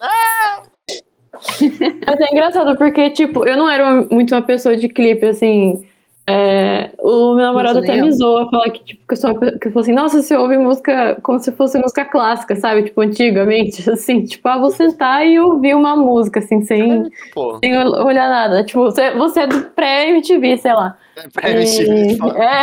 [2.06, 5.86] Mas é engraçado porque, tipo, eu não era uma- muito uma pessoa de clipe, assim.
[6.28, 9.72] É, o meu namorado até me zoa, fala que, tipo, que eu sou que eu
[9.72, 12.82] falo assim, nossa, você ouve música como se fosse música clássica, sabe?
[12.84, 17.76] Tipo, antigamente, assim, tipo, ah, vou sentar e ouvir uma música, assim, sem, Pô, sem
[17.78, 18.64] olhar nada.
[18.64, 20.98] Tipo, você, você é do pré-MTV, sei lá.
[21.32, 22.62] pra MTV, E- É,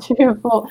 [0.00, 0.66] tipo.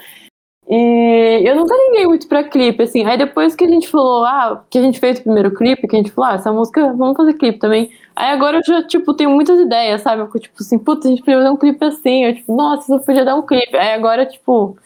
[0.74, 3.04] E eu nunca liguei muito pra clipe, assim.
[3.06, 5.96] Aí depois que a gente falou, ah, que a gente fez o primeiro clipe, que
[5.98, 7.92] a gente falou, ah, essa música, vamos fazer clipe também.
[8.16, 10.22] Aí agora eu já, tipo, tenho muitas ideias, sabe?
[10.22, 12.24] Eu fico, tipo assim, putz, a gente podia fazer um clipe assim.
[12.24, 13.76] Eu, tipo, nossa, isso podia dar um clipe.
[13.76, 14.78] Aí agora, tipo,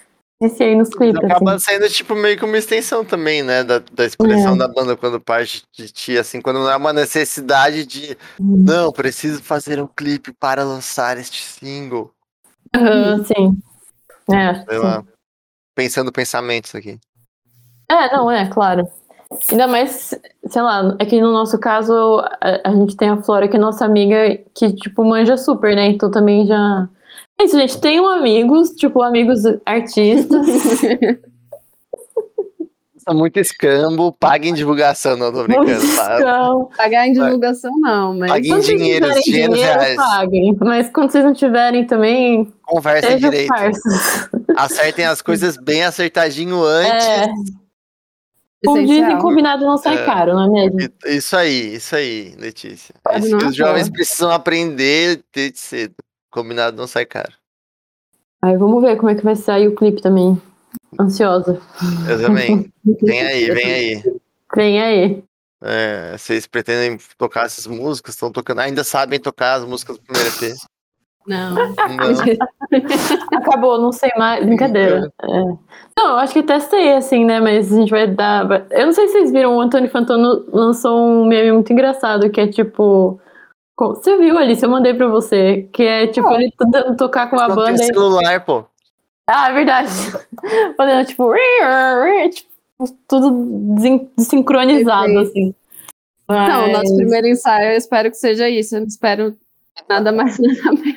[0.41, 1.65] iniciei nos clipes, Acaba assim.
[1.71, 3.63] sendo tipo meio que uma extensão também, né?
[3.63, 4.58] Da, da expressão É.
[4.58, 8.63] da banda quando parte de ti, assim, quando não é uma necessidade de Uhum.
[8.65, 12.10] não, preciso fazer um clipe para lançar este single.
[12.76, 13.56] Aham, sim.
[14.34, 14.84] É, Sei sim.
[14.84, 15.04] lá.
[15.75, 16.97] Pensando pensamentos aqui.
[17.91, 18.88] É, não, é, claro.
[19.51, 20.13] Ainda mais,
[20.47, 21.93] sei lá, é que no nosso caso
[22.41, 25.87] a, a gente tem a Flora, que é nossa amiga, que, tipo, manja super, né?
[25.87, 26.87] Então também já.
[27.39, 27.79] É isso, gente.
[27.81, 30.47] Tenham amigos, tipo, amigos artistas.
[33.13, 35.95] Muito escambo, paguem divulgação, não tô brincando.
[35.95, 36.17] tá?
[36.75, 38.31] Pagar em divulgação, não, mas.
[38.31, 39.95] Paguem dinheiro, tiverem dinheiro reais.
[39.95, 40.58] paguem.
[40.60, 43.47] Mas quando vocês não tiverem também, Conversem direito.
[43.50, 44.29] parças.
[44.58, 47.06] Acertem as coisas bem acertadinho antes.
[47.06, 47.25] É,
[48.63, 49.21] dizem, essencial.
[49.21, 50.06] combinado não sai É.
[50.06, 50.93] caro, não é mesmo?
[51.06, 52.95] Isso aí, isso aí, Letícia.
[53.10, 55.95] É isso que não, os jovens precisam aprender desde cedo.
[56.31, 57.33] Combinado não sai caro.
[58.41, 60.39] Aí vamos ver como é que vai sair o clipe também.
[60.99, 61.60] Ansiosa.
[62.10, 62.71] Eu também.
[63.01, 64.03] Vem aí, vem aí.
[64.56, 65.23] Vem aí.
[65.63, 68.13] É, vocês pretendem tocar essas músicas?
[68.13, 68.60] Estão tocando?
[68.60, 70.56] Ainda sabem tocar as músicas do primeiro EP?
[71.28, 71.56] Não.
[71.56, 71.73] Não.
[73.38, 74.46] Acabou, não sei mais.
[74.46, 75.12] Brincadeira.
[75.23, 75.28] É.
[75.98, 77.40] Não, eu acho que testei, assim, né?
[77.40, 78.46] Mas a gente vai dar.
[78.71, 82.42] Eu não sei se vocês viram, o Antônio Fantano lançou um meme muito engraçado, que
[82.42, 83.19] é tipo.
[83.78, 84.63] Você viu, Alice?
[84.63, 85.67] Eu mandei pra você.
[85.73, 87.84] Que é tipo, ele tentando tocar com a Não tem banda.
[87.84, 88.63] e- celular, pô.
[89.28, 89.90] Ah, é verdade.
[90.78, 91.34] Fazendo tipo,
[92.32, 93.32] tipo, tudo
[93.76, 95.54] desin- desincronizado, assim.
[96.30, 98.76] Não, o Mas- nosso primeiro ensaio, eu espero que seja isso.
[98.76, 99.36] Eu não espero
[99.90, 100.94] nada mais, nada menos.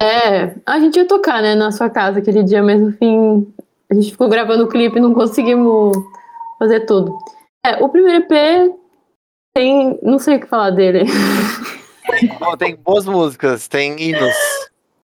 [0.00, 3.52] É, a gente ia tocar, né, na sua casa aquele dia, mas no fim
[3.90, 5.96] a gente ficou gravando o clipe e não conseguimos
[6.58, 7.18] fazer tudo.
[7.66, 8.72] É, o primeiro EP
[9.54, 9.98] tem.
[10.02, 11.04] Não sei o que falar dele.
[12.40, 14.34] Ó, tem boas músicas, tem hinos.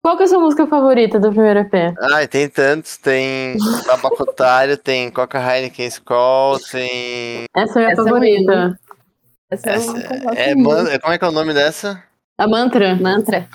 [0.04, 1.74] Qual que é a sua música favorita do primeiro EP?
[2.14, 2.98] Ai, tem tantos.
[2.98, 3.56] Tem
[3.86, 7.44] Tabacotário, tem Coca Heineken Skull, tem.
[7.56, 8.80] Essa é a minha Essa é favorita.
[9.52, 10.70] Essa é Essa gosto é, muito.
[10.70, 12.04] man- como é que é o nome dessa?
[12.40, 12.96] A mantra.
[12.96, 13.48] Mantra.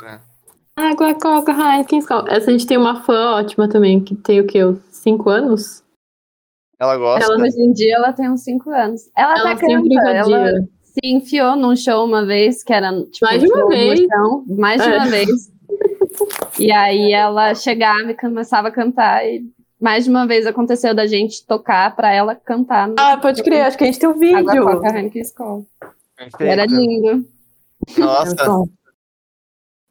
[0.79, 2.24] Água, coca, Heineken, Skol.
[2.29, 4.64] Essa a gente tem uma fã ótima também, que tem o quê?
[4.64, 5.83] Uns Cinco anos?
[6.79, 7.24] Ela gosta.
[7.33, 9.01] Ela- Hoje em dia ela tem uns 5 anos.
[9.16, 10.11] Ela, Ela sempre canta.
[10.11, 10.53] Ela
[10.83, 14.01] se enfiou num show uma vez, que era tipo, Mais de uma vez.
[14.01, 14.97] chão, mais de É.
[14.97, 15.29] uma vez.
[16.59, 19.27] E aí ela chegava e começava a cantar.
[19.27, 19.43] E
[19.81, 22.89] mais de uma vez aconteceu da gente tocar pra ela cantar.
[22.89, 24.64] No Ah, pode crer, acho que a gente tem um Água, vídeo.
[24.64, 25.66] Coca, Heineken, Skol.
[26.16, 26.51] Perfeito.
[26.51, 27.27] Era lindo.
[27.99, 28.35] Nossa,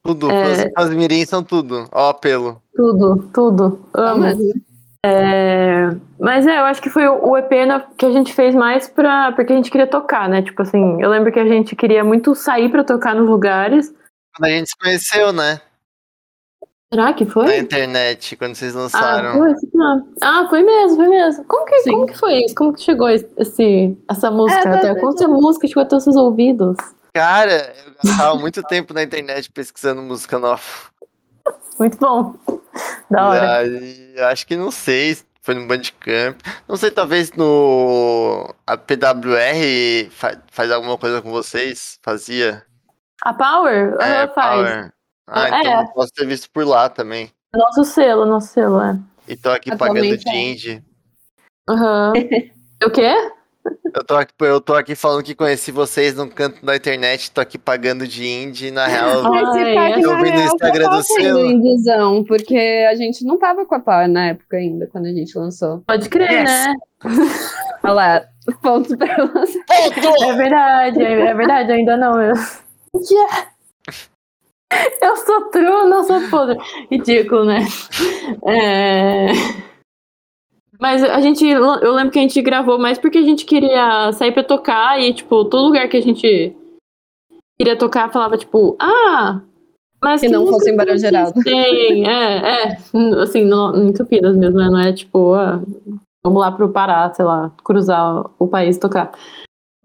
[0.06, 0.32] tudo.
[0.32, 0.72] É.
[0.76, 1.88] As mirim são tudo.
[1.91, 2.62] Ó, apelo.
[2.76, 3.80] Tudo, tudo.
[3.93, 4.22] Amo.
[4.22, 4.38] Mas,
[5.08, 5.89] É,
[6.20, 9.32] Mas é, eu acho que foi o EP na- que a gente fez mais pra...
[9.34, 10.41] porque a gente queria tocar, né?
[10.41, 13.93] Tipo assim, eu lembro que a gente queria muito sair pra tocar nos lugares.
[14.36, 15.62] Quando a gente se conheceu, né?
[16.91, 17.58] Será que Na foi?
[17.60, 19.34] internet, quando vocês Ah, lançaram.
[19.34, 19.51] foi,
[19.82, 21.43] ah, ah, foi mesmo, foi mesmo.
[21.45, 21.91] Como que, Sim.
[21.91, 22.56] como que foi isso?
[22.56, 24.70] Como que chegou esse, essa música?
[24.70, 24.95] É, até?
[24.95, 26.78] Como essa música chegou até os seus ouvidos?
[27.16, 30.61] Cara, eu gastava muito tempo na internet pesquisando música nova.
[31.80, 32.36] Muito bom.
[33.09, 33.57] Da hora.
[33.59, 36.38] Aí, acho que não sei, se foi no Bandcamp.
[36.68, 38.53] Não sei, talvez no.
[38.68, 41.97] A PWR fa- faz alguma coisa com vocês?
[42.03, 42.66] Fazia?
[43.22, 43.95] A Power?
[44.01, 44.55] É, Ela faz.
[44.57, 44.93] Power.
[45.28, 45.59] Ah, É.
[45.61, 47.32] então eu posso ter visto por lá também.
[47.55, 48.99] Nosso selo, nosso selo, é.
[49.26, 50.84] E tô aqui pagando Atualmente de é.
[51.70, 52.13] Aham.
[52.18, 52.51] indie.
[52.84, 53.32] o quê?
[53.95, 57.39] Eu tô, aqui, eu tô aqui falando que conheci vocês num canto da internet, tô
[57.39, 59.34] aqui pagando de indie, na real.
[59.34, 63.66] Ai, eu na vi no real Instagram do tendo indizão, porque a gente não tava
[63.66, 65.82] com a Power na época ainda, quando a gente lançou.
[65.88, 66.43] Pode crer, Yes.
[66.43, 66.74] né?
[67.84, 68.26] Olha lá,
[68.61, 69.59] ponto pra você.
[69.70, 72.22] É verdade, é é verdade, ainda não.
[72.22, 72.34] Eu...
[73.09, 73.47] Yeah.
[75.01, 76.57] Eu sou true, não sou podre.
[76.91, 77.59] Ridículo, né?
[78.45, 79.28] É...
[80.80, 84.32] Mas a gente, eu lembro que a gente gravou mais porque a gente queria sair
[84.32, 86.55] pra tocar e, tipo, todo lugar que a gente
[87.57, 89.41] queria tocar falava, tipo, ah,
[90.05, 91.43] mas Que não música fosse em Barão que Geraldo.
[91.43, 92.07] têm?
[92.07, 92.78] É, é,
[93.21, 94.69] assim, no, em Campinas mesmo, né?
[94.69, 95.61] Não é tipo, ah,
[96.23, 99.11] vamos lá pro Pará, sei lá, cruzar o país e tocar.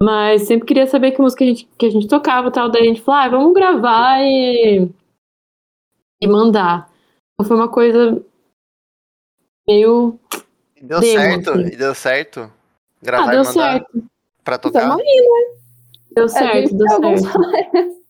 [0.03, 2.71] Mas sempre queria saber que música a gente, que a gente tocava e tal.
[2.71, 4.91] Daí a gente falou, ah, vamos gravar e,
[6.21, 6.91] e mandar.
[7.35, 8.23] Então foi uma coisa
[9.67, 10.19] meio.
[10.81, 11.67] E deu Demo, certo, assim.
[11.67, 12.53] e deu certo.
[13.03, 14.05] Gravar ah, e deu mandar certo.
[14.45, 14.81] pra tocar.
[14.89, 14.97] Tamo
[16.15, 18.01] Deu É, certo, deu certo.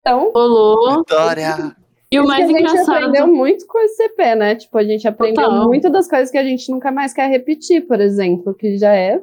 [0.00, 0.98] Então, Rolou.
[0.98, 1.76] Vitória!
[2.10, 2.94] E o mais que a gente engraçado.
[2.96, 4.54] aprendeu muito com esse CP, né?
[4.54, 5.64] Tipo, a gente aprendeu Total.
[5.64, 9.20] muito das coisas que a gente nunca mais quer repetir, por exemplo, que já é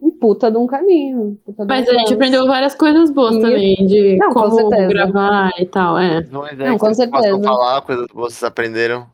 [0.00, 1.38] um puta de um caminho.
[1.46, 4.88] um Mas a gente aprendeu várias coisas boas E- também, de Não, com como certeza.
[4.88, 6.22] gravar e tal, é.
[6.24, 7.30] Não, Não, com certeza.
[7.30, 9.06] Posso falar coisas que vocês aprenderam?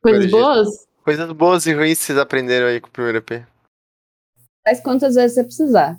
[0.00, 0.87] Coisas boas?
[1.08, 3.42] Coisas boas e ruins que vocês aprenderam aí com o primeiro EP.
[4.62, 5.96] Faz quantas vezes você precisar.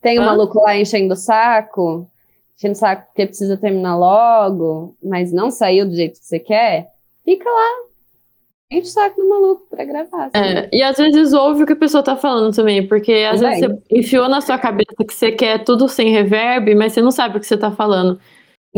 [0.00, 0.26] Tem um Hã?
[0.26, 2.08] maluco lá enchendo o saco,
[2.56, 6.86] enchendo o saco porque precisa terminar logo, mas não saiu do jeito que você quer,
[7.24, 7.68] fica lá.
[8.70, 10.30] Enche o saco do maluco pra gravar.
[10.32, 10.46] assim.
[10.46, 13.58] É, e às vezes ouve o que a pessoa tá falando também, porque às vezes
[13.58, 17.38] você enfiou na sua cabeça que você quer tudo sem reverb, mas você não sabe
[17.38, 18.20] o que você tá falando.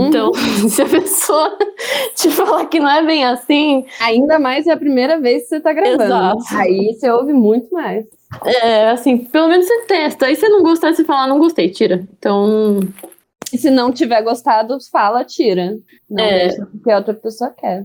[0.08, 0.32] Então,
[0.68, 1.56] se a pessoa
[2.14, 5.60] te falar que não é bem assim, Ainda mais é a primeira vez que você
[5.60, 6.02] tá gravando.
[6.02, 6.38] Exato.
[6.56, 8.04] Aí você ouve muito mais.
[8.44, 10.26] é assim, pelo menos você testa.
[10.26, 12.04] Aí se não gostar, você fala, não gostei, tira.
[12.18, 12.80] Então,
[13.52, 15.76] E se não tiver gostado, fala, tira.
[16.08, 16.48] Não É.
[16.48, 17.84] deixa porque a outra pessoa quer.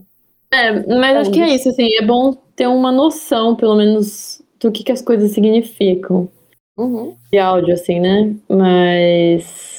[0.54, 4.72] é, mas acho que é isso, assim, é bom ter uma noção, pelo menos, do
[4.72, 6.30] que, que as coisas significam.
[6.78, 7.16] Uhum.
[7.32, 8.36] de áudio, assim, né?
[8.50, 9.75] Mas.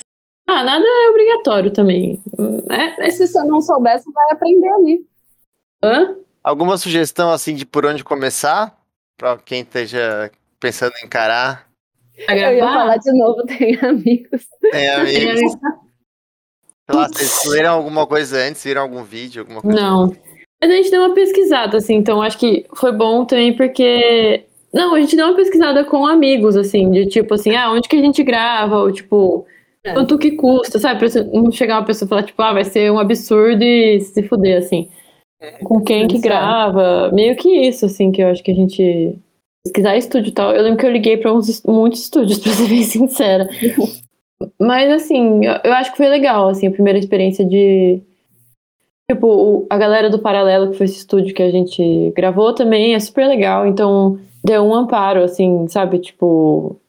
[0.46, 2.22] Ah, nada é obrigatório também.
[2.70, 5.06] É, E se você não souber, você vai aprender ali.
[5.82, 6.16] hã?
[6.42, 8.76] Alguma sugestão assim de por onde começar?
[9.16, 10.30] Pra quem esteja
[10.60, 11.66] pensando em encarar?
[12.28, 14.46] Eu ia falar de novo, tem amigos.
[14.70, 15.50] Tem amigos.
[16.88, 18.62] Sei lá, vocês leram alguma coisa antes?
[18.62, 19.42] Viram algum vídeo?
[19.42, 19.80] Alguma coisa?
[19.80, 20.14] Não.
[20.62, 24.44] Mas a gente deu uma pesquisada, assim, então acho que foi bom também porque.
[24.72, 27.96] Não, a gente deu uma pesquisada com amigos, assim, de tipo assim, ah, onde que
[27.96, 29.55] a gente grava, ou tipo, É.
[29.92, 30.98] quanto que custa, sabe?
[30.98, 34.22] Pra não chegar uma pessoa e falar, tipo, ah, vai ser um absurdo e se
[34.22, 34.88] fuder, assim.
[35.64, 39.18] Com quem que grava, meio que isso, assim, que eu acho que a gente.
[39.64, 40.52] Pesquisar estúdio e tal.
[40.52, 43.48] Eu lembro que eu liguei pra uns, muitos estúdios, pra ser bem sincera.
[44.60, 48.00] Mas, assim, eu, acho que foi legal, assim, a primeira experiência de.
[49.10, 52.98] Tipo, a galera do Paralelo, que foi esse estúdio que a gente gravou também, é
[52.98, 53.66] super legal.
[53.66, 55.98] Então, deu um amparo, assim, sabe?
[55.98, 56.80] Tipo.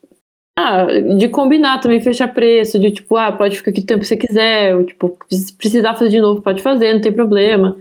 [0.60, 0.88] Ah,
[1.18, 4.18] de combinar também, fechar preço, de tipo, ah, pode ficar aqui o tempo que você
[4.18, 7.78] quiser, ou, tipo, se precisar fazer de novo, pode fazer, não tem problema.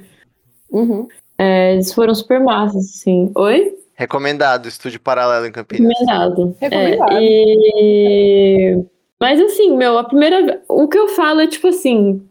[0.71, 1.09] Uhum.
[1.39, 3.33] É, eles foram super massas, assim.
[3.35, 3.75] Oi?
[3.95, 5.91] Recomendado, Estúdio Paralelo em Campinas.
[5.91, 6.55] Recomendado.
[6.61, 7.13] Recomendado.
[7.13, 8.85] É, e...
[9.19, 10.63] Mas assim, meu, a primeira.
[10.69, 12.23] O que eu falo é tipo assim.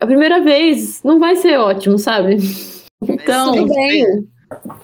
[0.00, 2.36] A primeira vez não vai ser ótimo, sabe?
[3.02, 3.54] Então.
[3.54, 4.06] Tudo bem.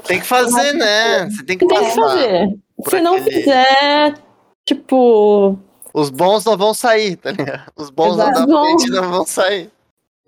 [0.04, 1.30] Tem que fazer, né?
[1.30, 2.02] Você tem que tem que passar.
[2.02, 2.58] fazer.
[2.76, 4.14] Por Se não aquele- fizer,
[4.66, 5.58] tipo.
[5.94, 7.72] Os bons não vão sair, tá ligado?
[7.76, 8.40] Os bons Exato.
[8.40, 9.70] lá da frente não vão sair.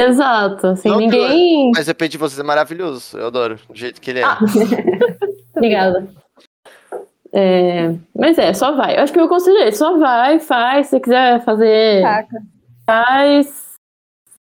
[0.01, 0.66] Exato.
[0.68, 1.72] Assim, Não, ninguém.
[1.74, 3.18] Mas o EP de vocês é maravilhoso.
[3.18, 4.24] Eu adoro o jeito que ele é.
[4.24, 4.38] Ah.
[5.57, 6.09] Obrigada.
[7.32, 8.96] É, mas é, só vai.
[8.96, 10.86] Eu acho que eu conselho só vai, faz.
[10.86, 12.42] Se você quiser fazer, Saca.
[12.86, 13.46] faz.
[13.46, 13.53] Se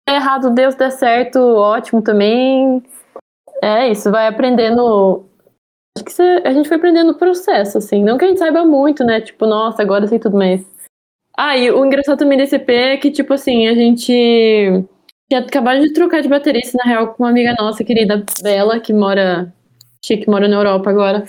[0.07, 2.81] der errado, Deus der certo, ótimo também.
[3.61, 5.25] É isso, vai aprendendo.
[5.99, 8.03] Acho que a gente foi aprendendo no processo, assim.
[8.03, 9.19] Não que a gente saiba muito, né?
[9.21, 10.65] Tipo, nossa, agora sei tudo, mas.
[11.37, 14.11] Ah, e o engraçado também desse EP é que, tipo assim, a gente
[15.29, 18.93] tinha acabado de trocar de baterista, na real, com uma amiga nossa querida, Bela, que
[18.93, 19.53] mora.
[20.03, 21.25] Chique, mora na Europa agora.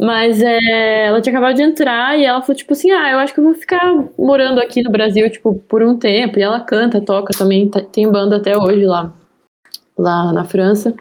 [0.00, 3.34] Mas é, ela tinha acabado de entrar e ela falou, tipo assim, ah, eu acho
[3.34, 6.38] que eu vou ficar morando aqui no Brasil, tipo, por um tempo.
[6.38, 9.12] E ela canta, toca também, tá- tem banda até hoje lá,
[9.98, 10.94] lá na França.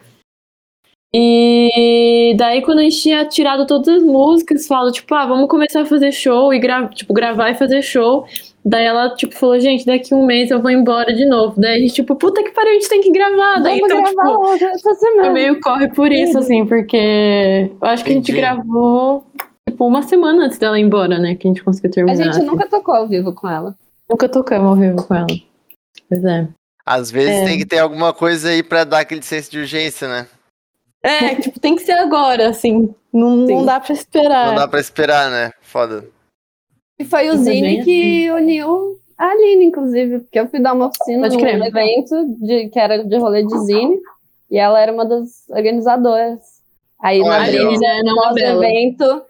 [1.14, 5.82] E daí, quando a gente tinha tirado todas as músicas, falou, tipo, ah, vamos começar
[5.82, 8.26] a fazer show e gra tipo, gravar e fazer show.
[8.64, 11.60] Daí ela, tipo, falou, gente, daqui um mês eu vou embora de novo.
[11.60, 13.60] Daí a gente, tipo, puta que pariu, a gente tem que gravar.
[13.60, 15.30] Daí, Vamos então, gravar tipo, essa semana.
[15.32, 19.26] meio corre por isso, assim, porque eu acho que a gente gravou,
[19.68, 21.34] tipo, uma semana antes dela ir embora, né?
[21.36, 22.18] Que a gente conseguiu A terminar.
[22.24, 22.46] gente assim.
[22.46, 23.76] nunca tocou ao vivo com ela.
[24.10, 25.28] Nunca tocamos ao vivo com ela.
[26.08, 26.48] Pois é.
[26.86, 27.46] Às vezes É.
[27.46, 30.28] tem que ter alguma coisa aí pra dar aquele senso de urgência, né?
[31.02, 32.94] É, tipo, tem que ser agora, assim.
[33.14, 33.56] Não, Sim.
[33.56, 34.48] não dá pra esperar.
[34.48, 35.52] Não dá pra esperar, né?
[35.62, 36.06] Foda.
[37.00, 40.88] E foi o é Zine que uniu a Aline, inclusive, porque eu fui dar uma
[40.88, 41.62] oficina Pode num crer.
[41.62, 43.98] evento de, que era de rolê de Zine,
[44.52, 46.40] e ela era uma das organizadoras.
[47.02, 48.56] Aí na Olha, Aline, brisa, né, não a Bela.
[48.56, 49.22] pós-evento,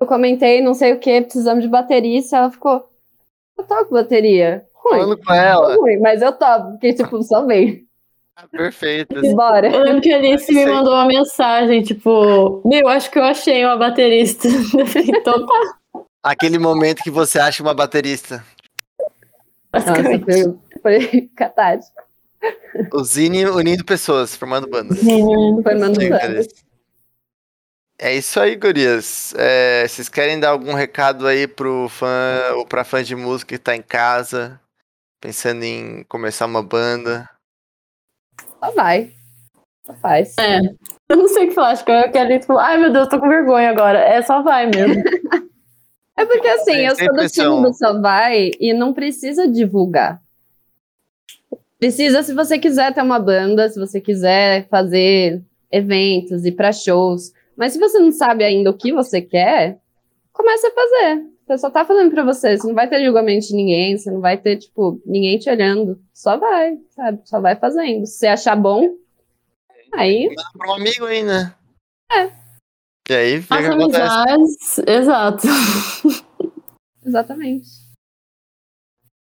[0.00, 2.88] eu comentei, não sei o que, precisamos de baterista, ela ficou,
[3.56, 4.66] eu toco bateria.
[4.74, 5.76] Ruim, Falando com ela.
[5.76, 7.46] ruim, mas eu toco, porque tipo, só Ah,
[8.50, 9.14] Perfeito.
[9.34, 9.68] bora.
[9.68, 13.64] Eu lembro que a Alice me mandou uma mensagem, tipo, meu, acho que eu achei
[13.64, 14.46] uma baterista.
[14.78, 16.04] Eu falei, então tá.
[16.22, 18.44] Aquele momento que você acha uma baterista.
[19.72, 22.06] Nossa, foi, foi catástrofe.
[22.92, 25.02] O Zine unindo pessoas, formando bandas.
[25.02, 26.46] Mandando Brincadeira.
[27.98, 29.34] É isso aí, gurias.
[29.38, 33.62] É, vocês querem dar algum recado aí pro fã ou pra fã de música que
[33.62, 34.60] tá em casa,
[35.20, 37.28] pensando em começar uma banda?
[38.60, 39.12] Só vai.
[39.84, 40.34] Só faz.
[41.08, 43.20] Eu não sei o que falar, acho que eu quero tipo, ai meu Deus, tô
[43.20, 43.98] com vergonha agora.
[43.98, 45.02] É só vai mesmo.
[46.18, 50.22] É porque assim, Sem- eu sou do time do Só Vai e não precisa divulgar.
[51.78, 57.34] Precisa se você quiser ter uma banda, se você quiser fazer eventos, ir pra shows.
[57.54, 59.78] Mas se você não sabe ainda o que você quer,
[60.32, 61.22] comece a fazer.
[61.46, 64.20] Você só tá falando pra você, você não vai ter julgamento de ninguém, você não
[64.20, 66.02] vai ter, tipo, ninguém te olhando.
[66.12, 67.20] Só vai, sabe?
[67.24, 68.04] Só vai fazendo.
[68.04, 68.96] Se você achar bom,
[69.94, 71.54] aí Manda pra um amigo aí, né?
[72.12, 72.32] É.
[73.08, 74.02] E aí, que Faça acontece.
[74.02, 75.46] amizades, exato.
[77.06, 77.68] Exatamente.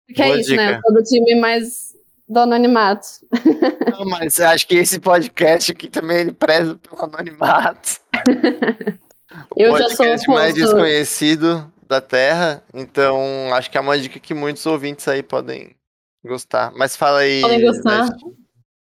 [0.08, 0.66] Porque Boa é isso, né?
[0.66, 0.78] dica.
[0.78, 1.96] Eu sou do time mais
[2.28, 3.08] do anonimato.
[3.92, 8.00] Não, mas acho que esse podcast aqui também ele preza pelo anonimato.
[9.52, 14.20] O Eu já sou podcast mais desconhecido da Terra, então acho que é uma dica
[14.20, 15.76] que muitos ouvintes aí podem
[16.24, 16.72] gostar.
[16.76, 17.42] Mas fala aí.
[17.42, 18.06] Podem gostar.
[18.06, 18.20] Nath,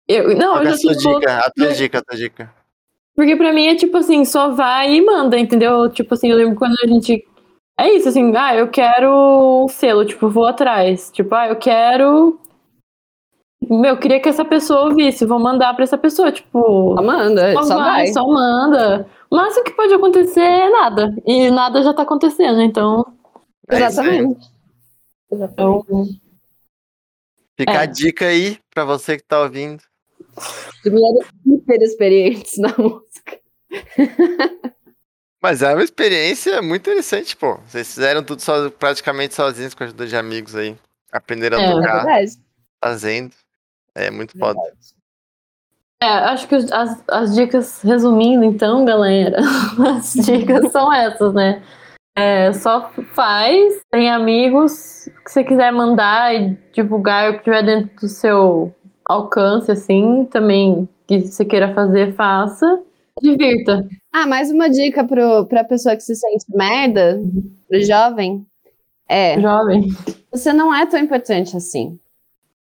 [0.08, 2.54] Eu, não, qual eu é já a sua dica, a tua dica, a tua dica.
[3.16, 5.90] Porque pra mim é tipo assim, só vai e manda, entendeu?
[5.90, 7.26] Tipo assim, eu lembro quando a gente.
[7.80, 11.10] É isso, assim, ah, eu quero um selo, tipo, vou atrás.
[11.12, 12.40] Tipo, ah, eu quero.
[13.70, 16.96] Meu, eu queria que essa pessoa ouvisse, vou mandar pra essa pessoa, tipo.
[16.96, 18.08] Só manda, Só, só vai, vai.
[18.08, 19.08] só manda.
[19.32, 21.16] O máximo que pode acontecer é nada.
[21.26, 23.06] E nada já tá acontecendo, então.
[23.70, 23.78] É.
[23.78, 24.46] Exatamente.
[25.32, 25.86] então
[27.58, 27.78] Fica É.
[27.78, 29.82] a dica aí pra você que tá ouvindo.
[30.86, 33.40] Mulheres super experientes na música.
[35.42, 37.58] Mas é uma experiência muito interessante, pô.
[37.68, 40.76] Vocês fizeram tudo só, praticamente sozinhos com a ajuda de amigos aí.
[41.12, 42.32] Aprenderam a É, É tocar verdade.
[42.84, 43.34] fazendo.
[43.96, 44.60] É muito foda.
[46.02, 49.38] É, acho que as, as dicas, resumindo então, galera,
[49.96, 51.62] as dicas são essas, né?
[52.18, 57.96] É, só faz, tem amigos que você quiser mandar e divulgar o que tiver dentro
[58.02, 58.74] do seu
[59.06, 62.82] alcance, assim, também que você queira fazer, faça.
[63.22, 63.88] Divirta.
[64.12, 67.22] Ah, mais uma dica pro, pra pessoa que se sente merda,
[67.70, 68.46] pro jovem,
[69.08, 69.90] é, Jovem.
[70.32, 72.00] você não é tão importante assim.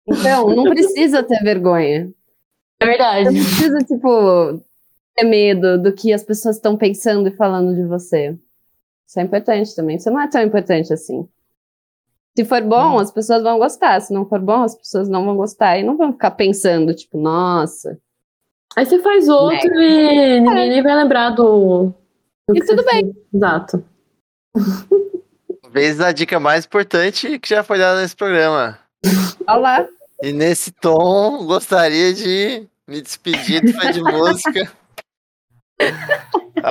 [0.07, 2.11] Então, não precisa ter vergonha.
[2.81, 3.25] É verdade.
[3.25, 4.63] Você não precisa, tipo,
[5.15, 8.37] ter medo do que as pessoas estão pensando e falando de você.
[9.07, 9.99] Isso é importante também.
[9.99, 11.27] Você não é tão importante assim.
[12.37, 13.99] Se for bom, as pessoas vão gostar.
[13.99, 17.19] Se não for bom, as pessoas não vão gostar e não vão ficar pensando, tipo,
[17.19, 17.99] nossa.
[18.75, 21.91] Aí você faz outro e ninguém nem vai lembrar do.
[22.47, 23.11] do E tudo bem.
[23.11, 23.15] fez.
[23.33, 23.83] Exato.
[25.61, 28.79] Talvez a dica mais importante que já foi dada nesse programa.
[29.47, 29.87] Olha lá.
[30.21, 34.71] E nesse tom, gostaria de me despedir do fã de música.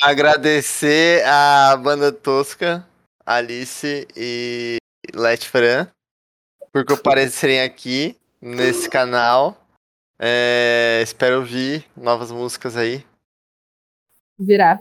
[0.03, 2.87] Agradecer a banda Tosca,
[3.25, 4.77] Alice e
[5.15, 5.89] Let Fran
[6.71, 9.57] por comparecerem aqui nesse canal.
[10.19, 13.05] É, espero ouvir novas músicas aí.
[14.39, 14.81] Virar.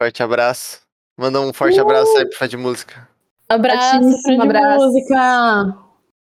[0.00, 0.80] Forte abraço.
[1.18, 3.06] Manda um forte abraço aí pro fã de música.
[3.46, 4.86] Abraço, fã de abraço.
[4.86, 5.78] música.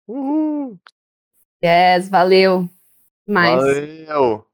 [0.08, 0.80] Uhul.
[1.64, 2.70] Yes, valeu.
[3.28, 3.56] Mais.
[3.56, 4.46] Valeu!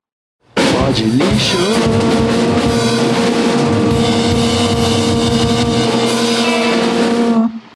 [0.55, 2.42] Pode lixo.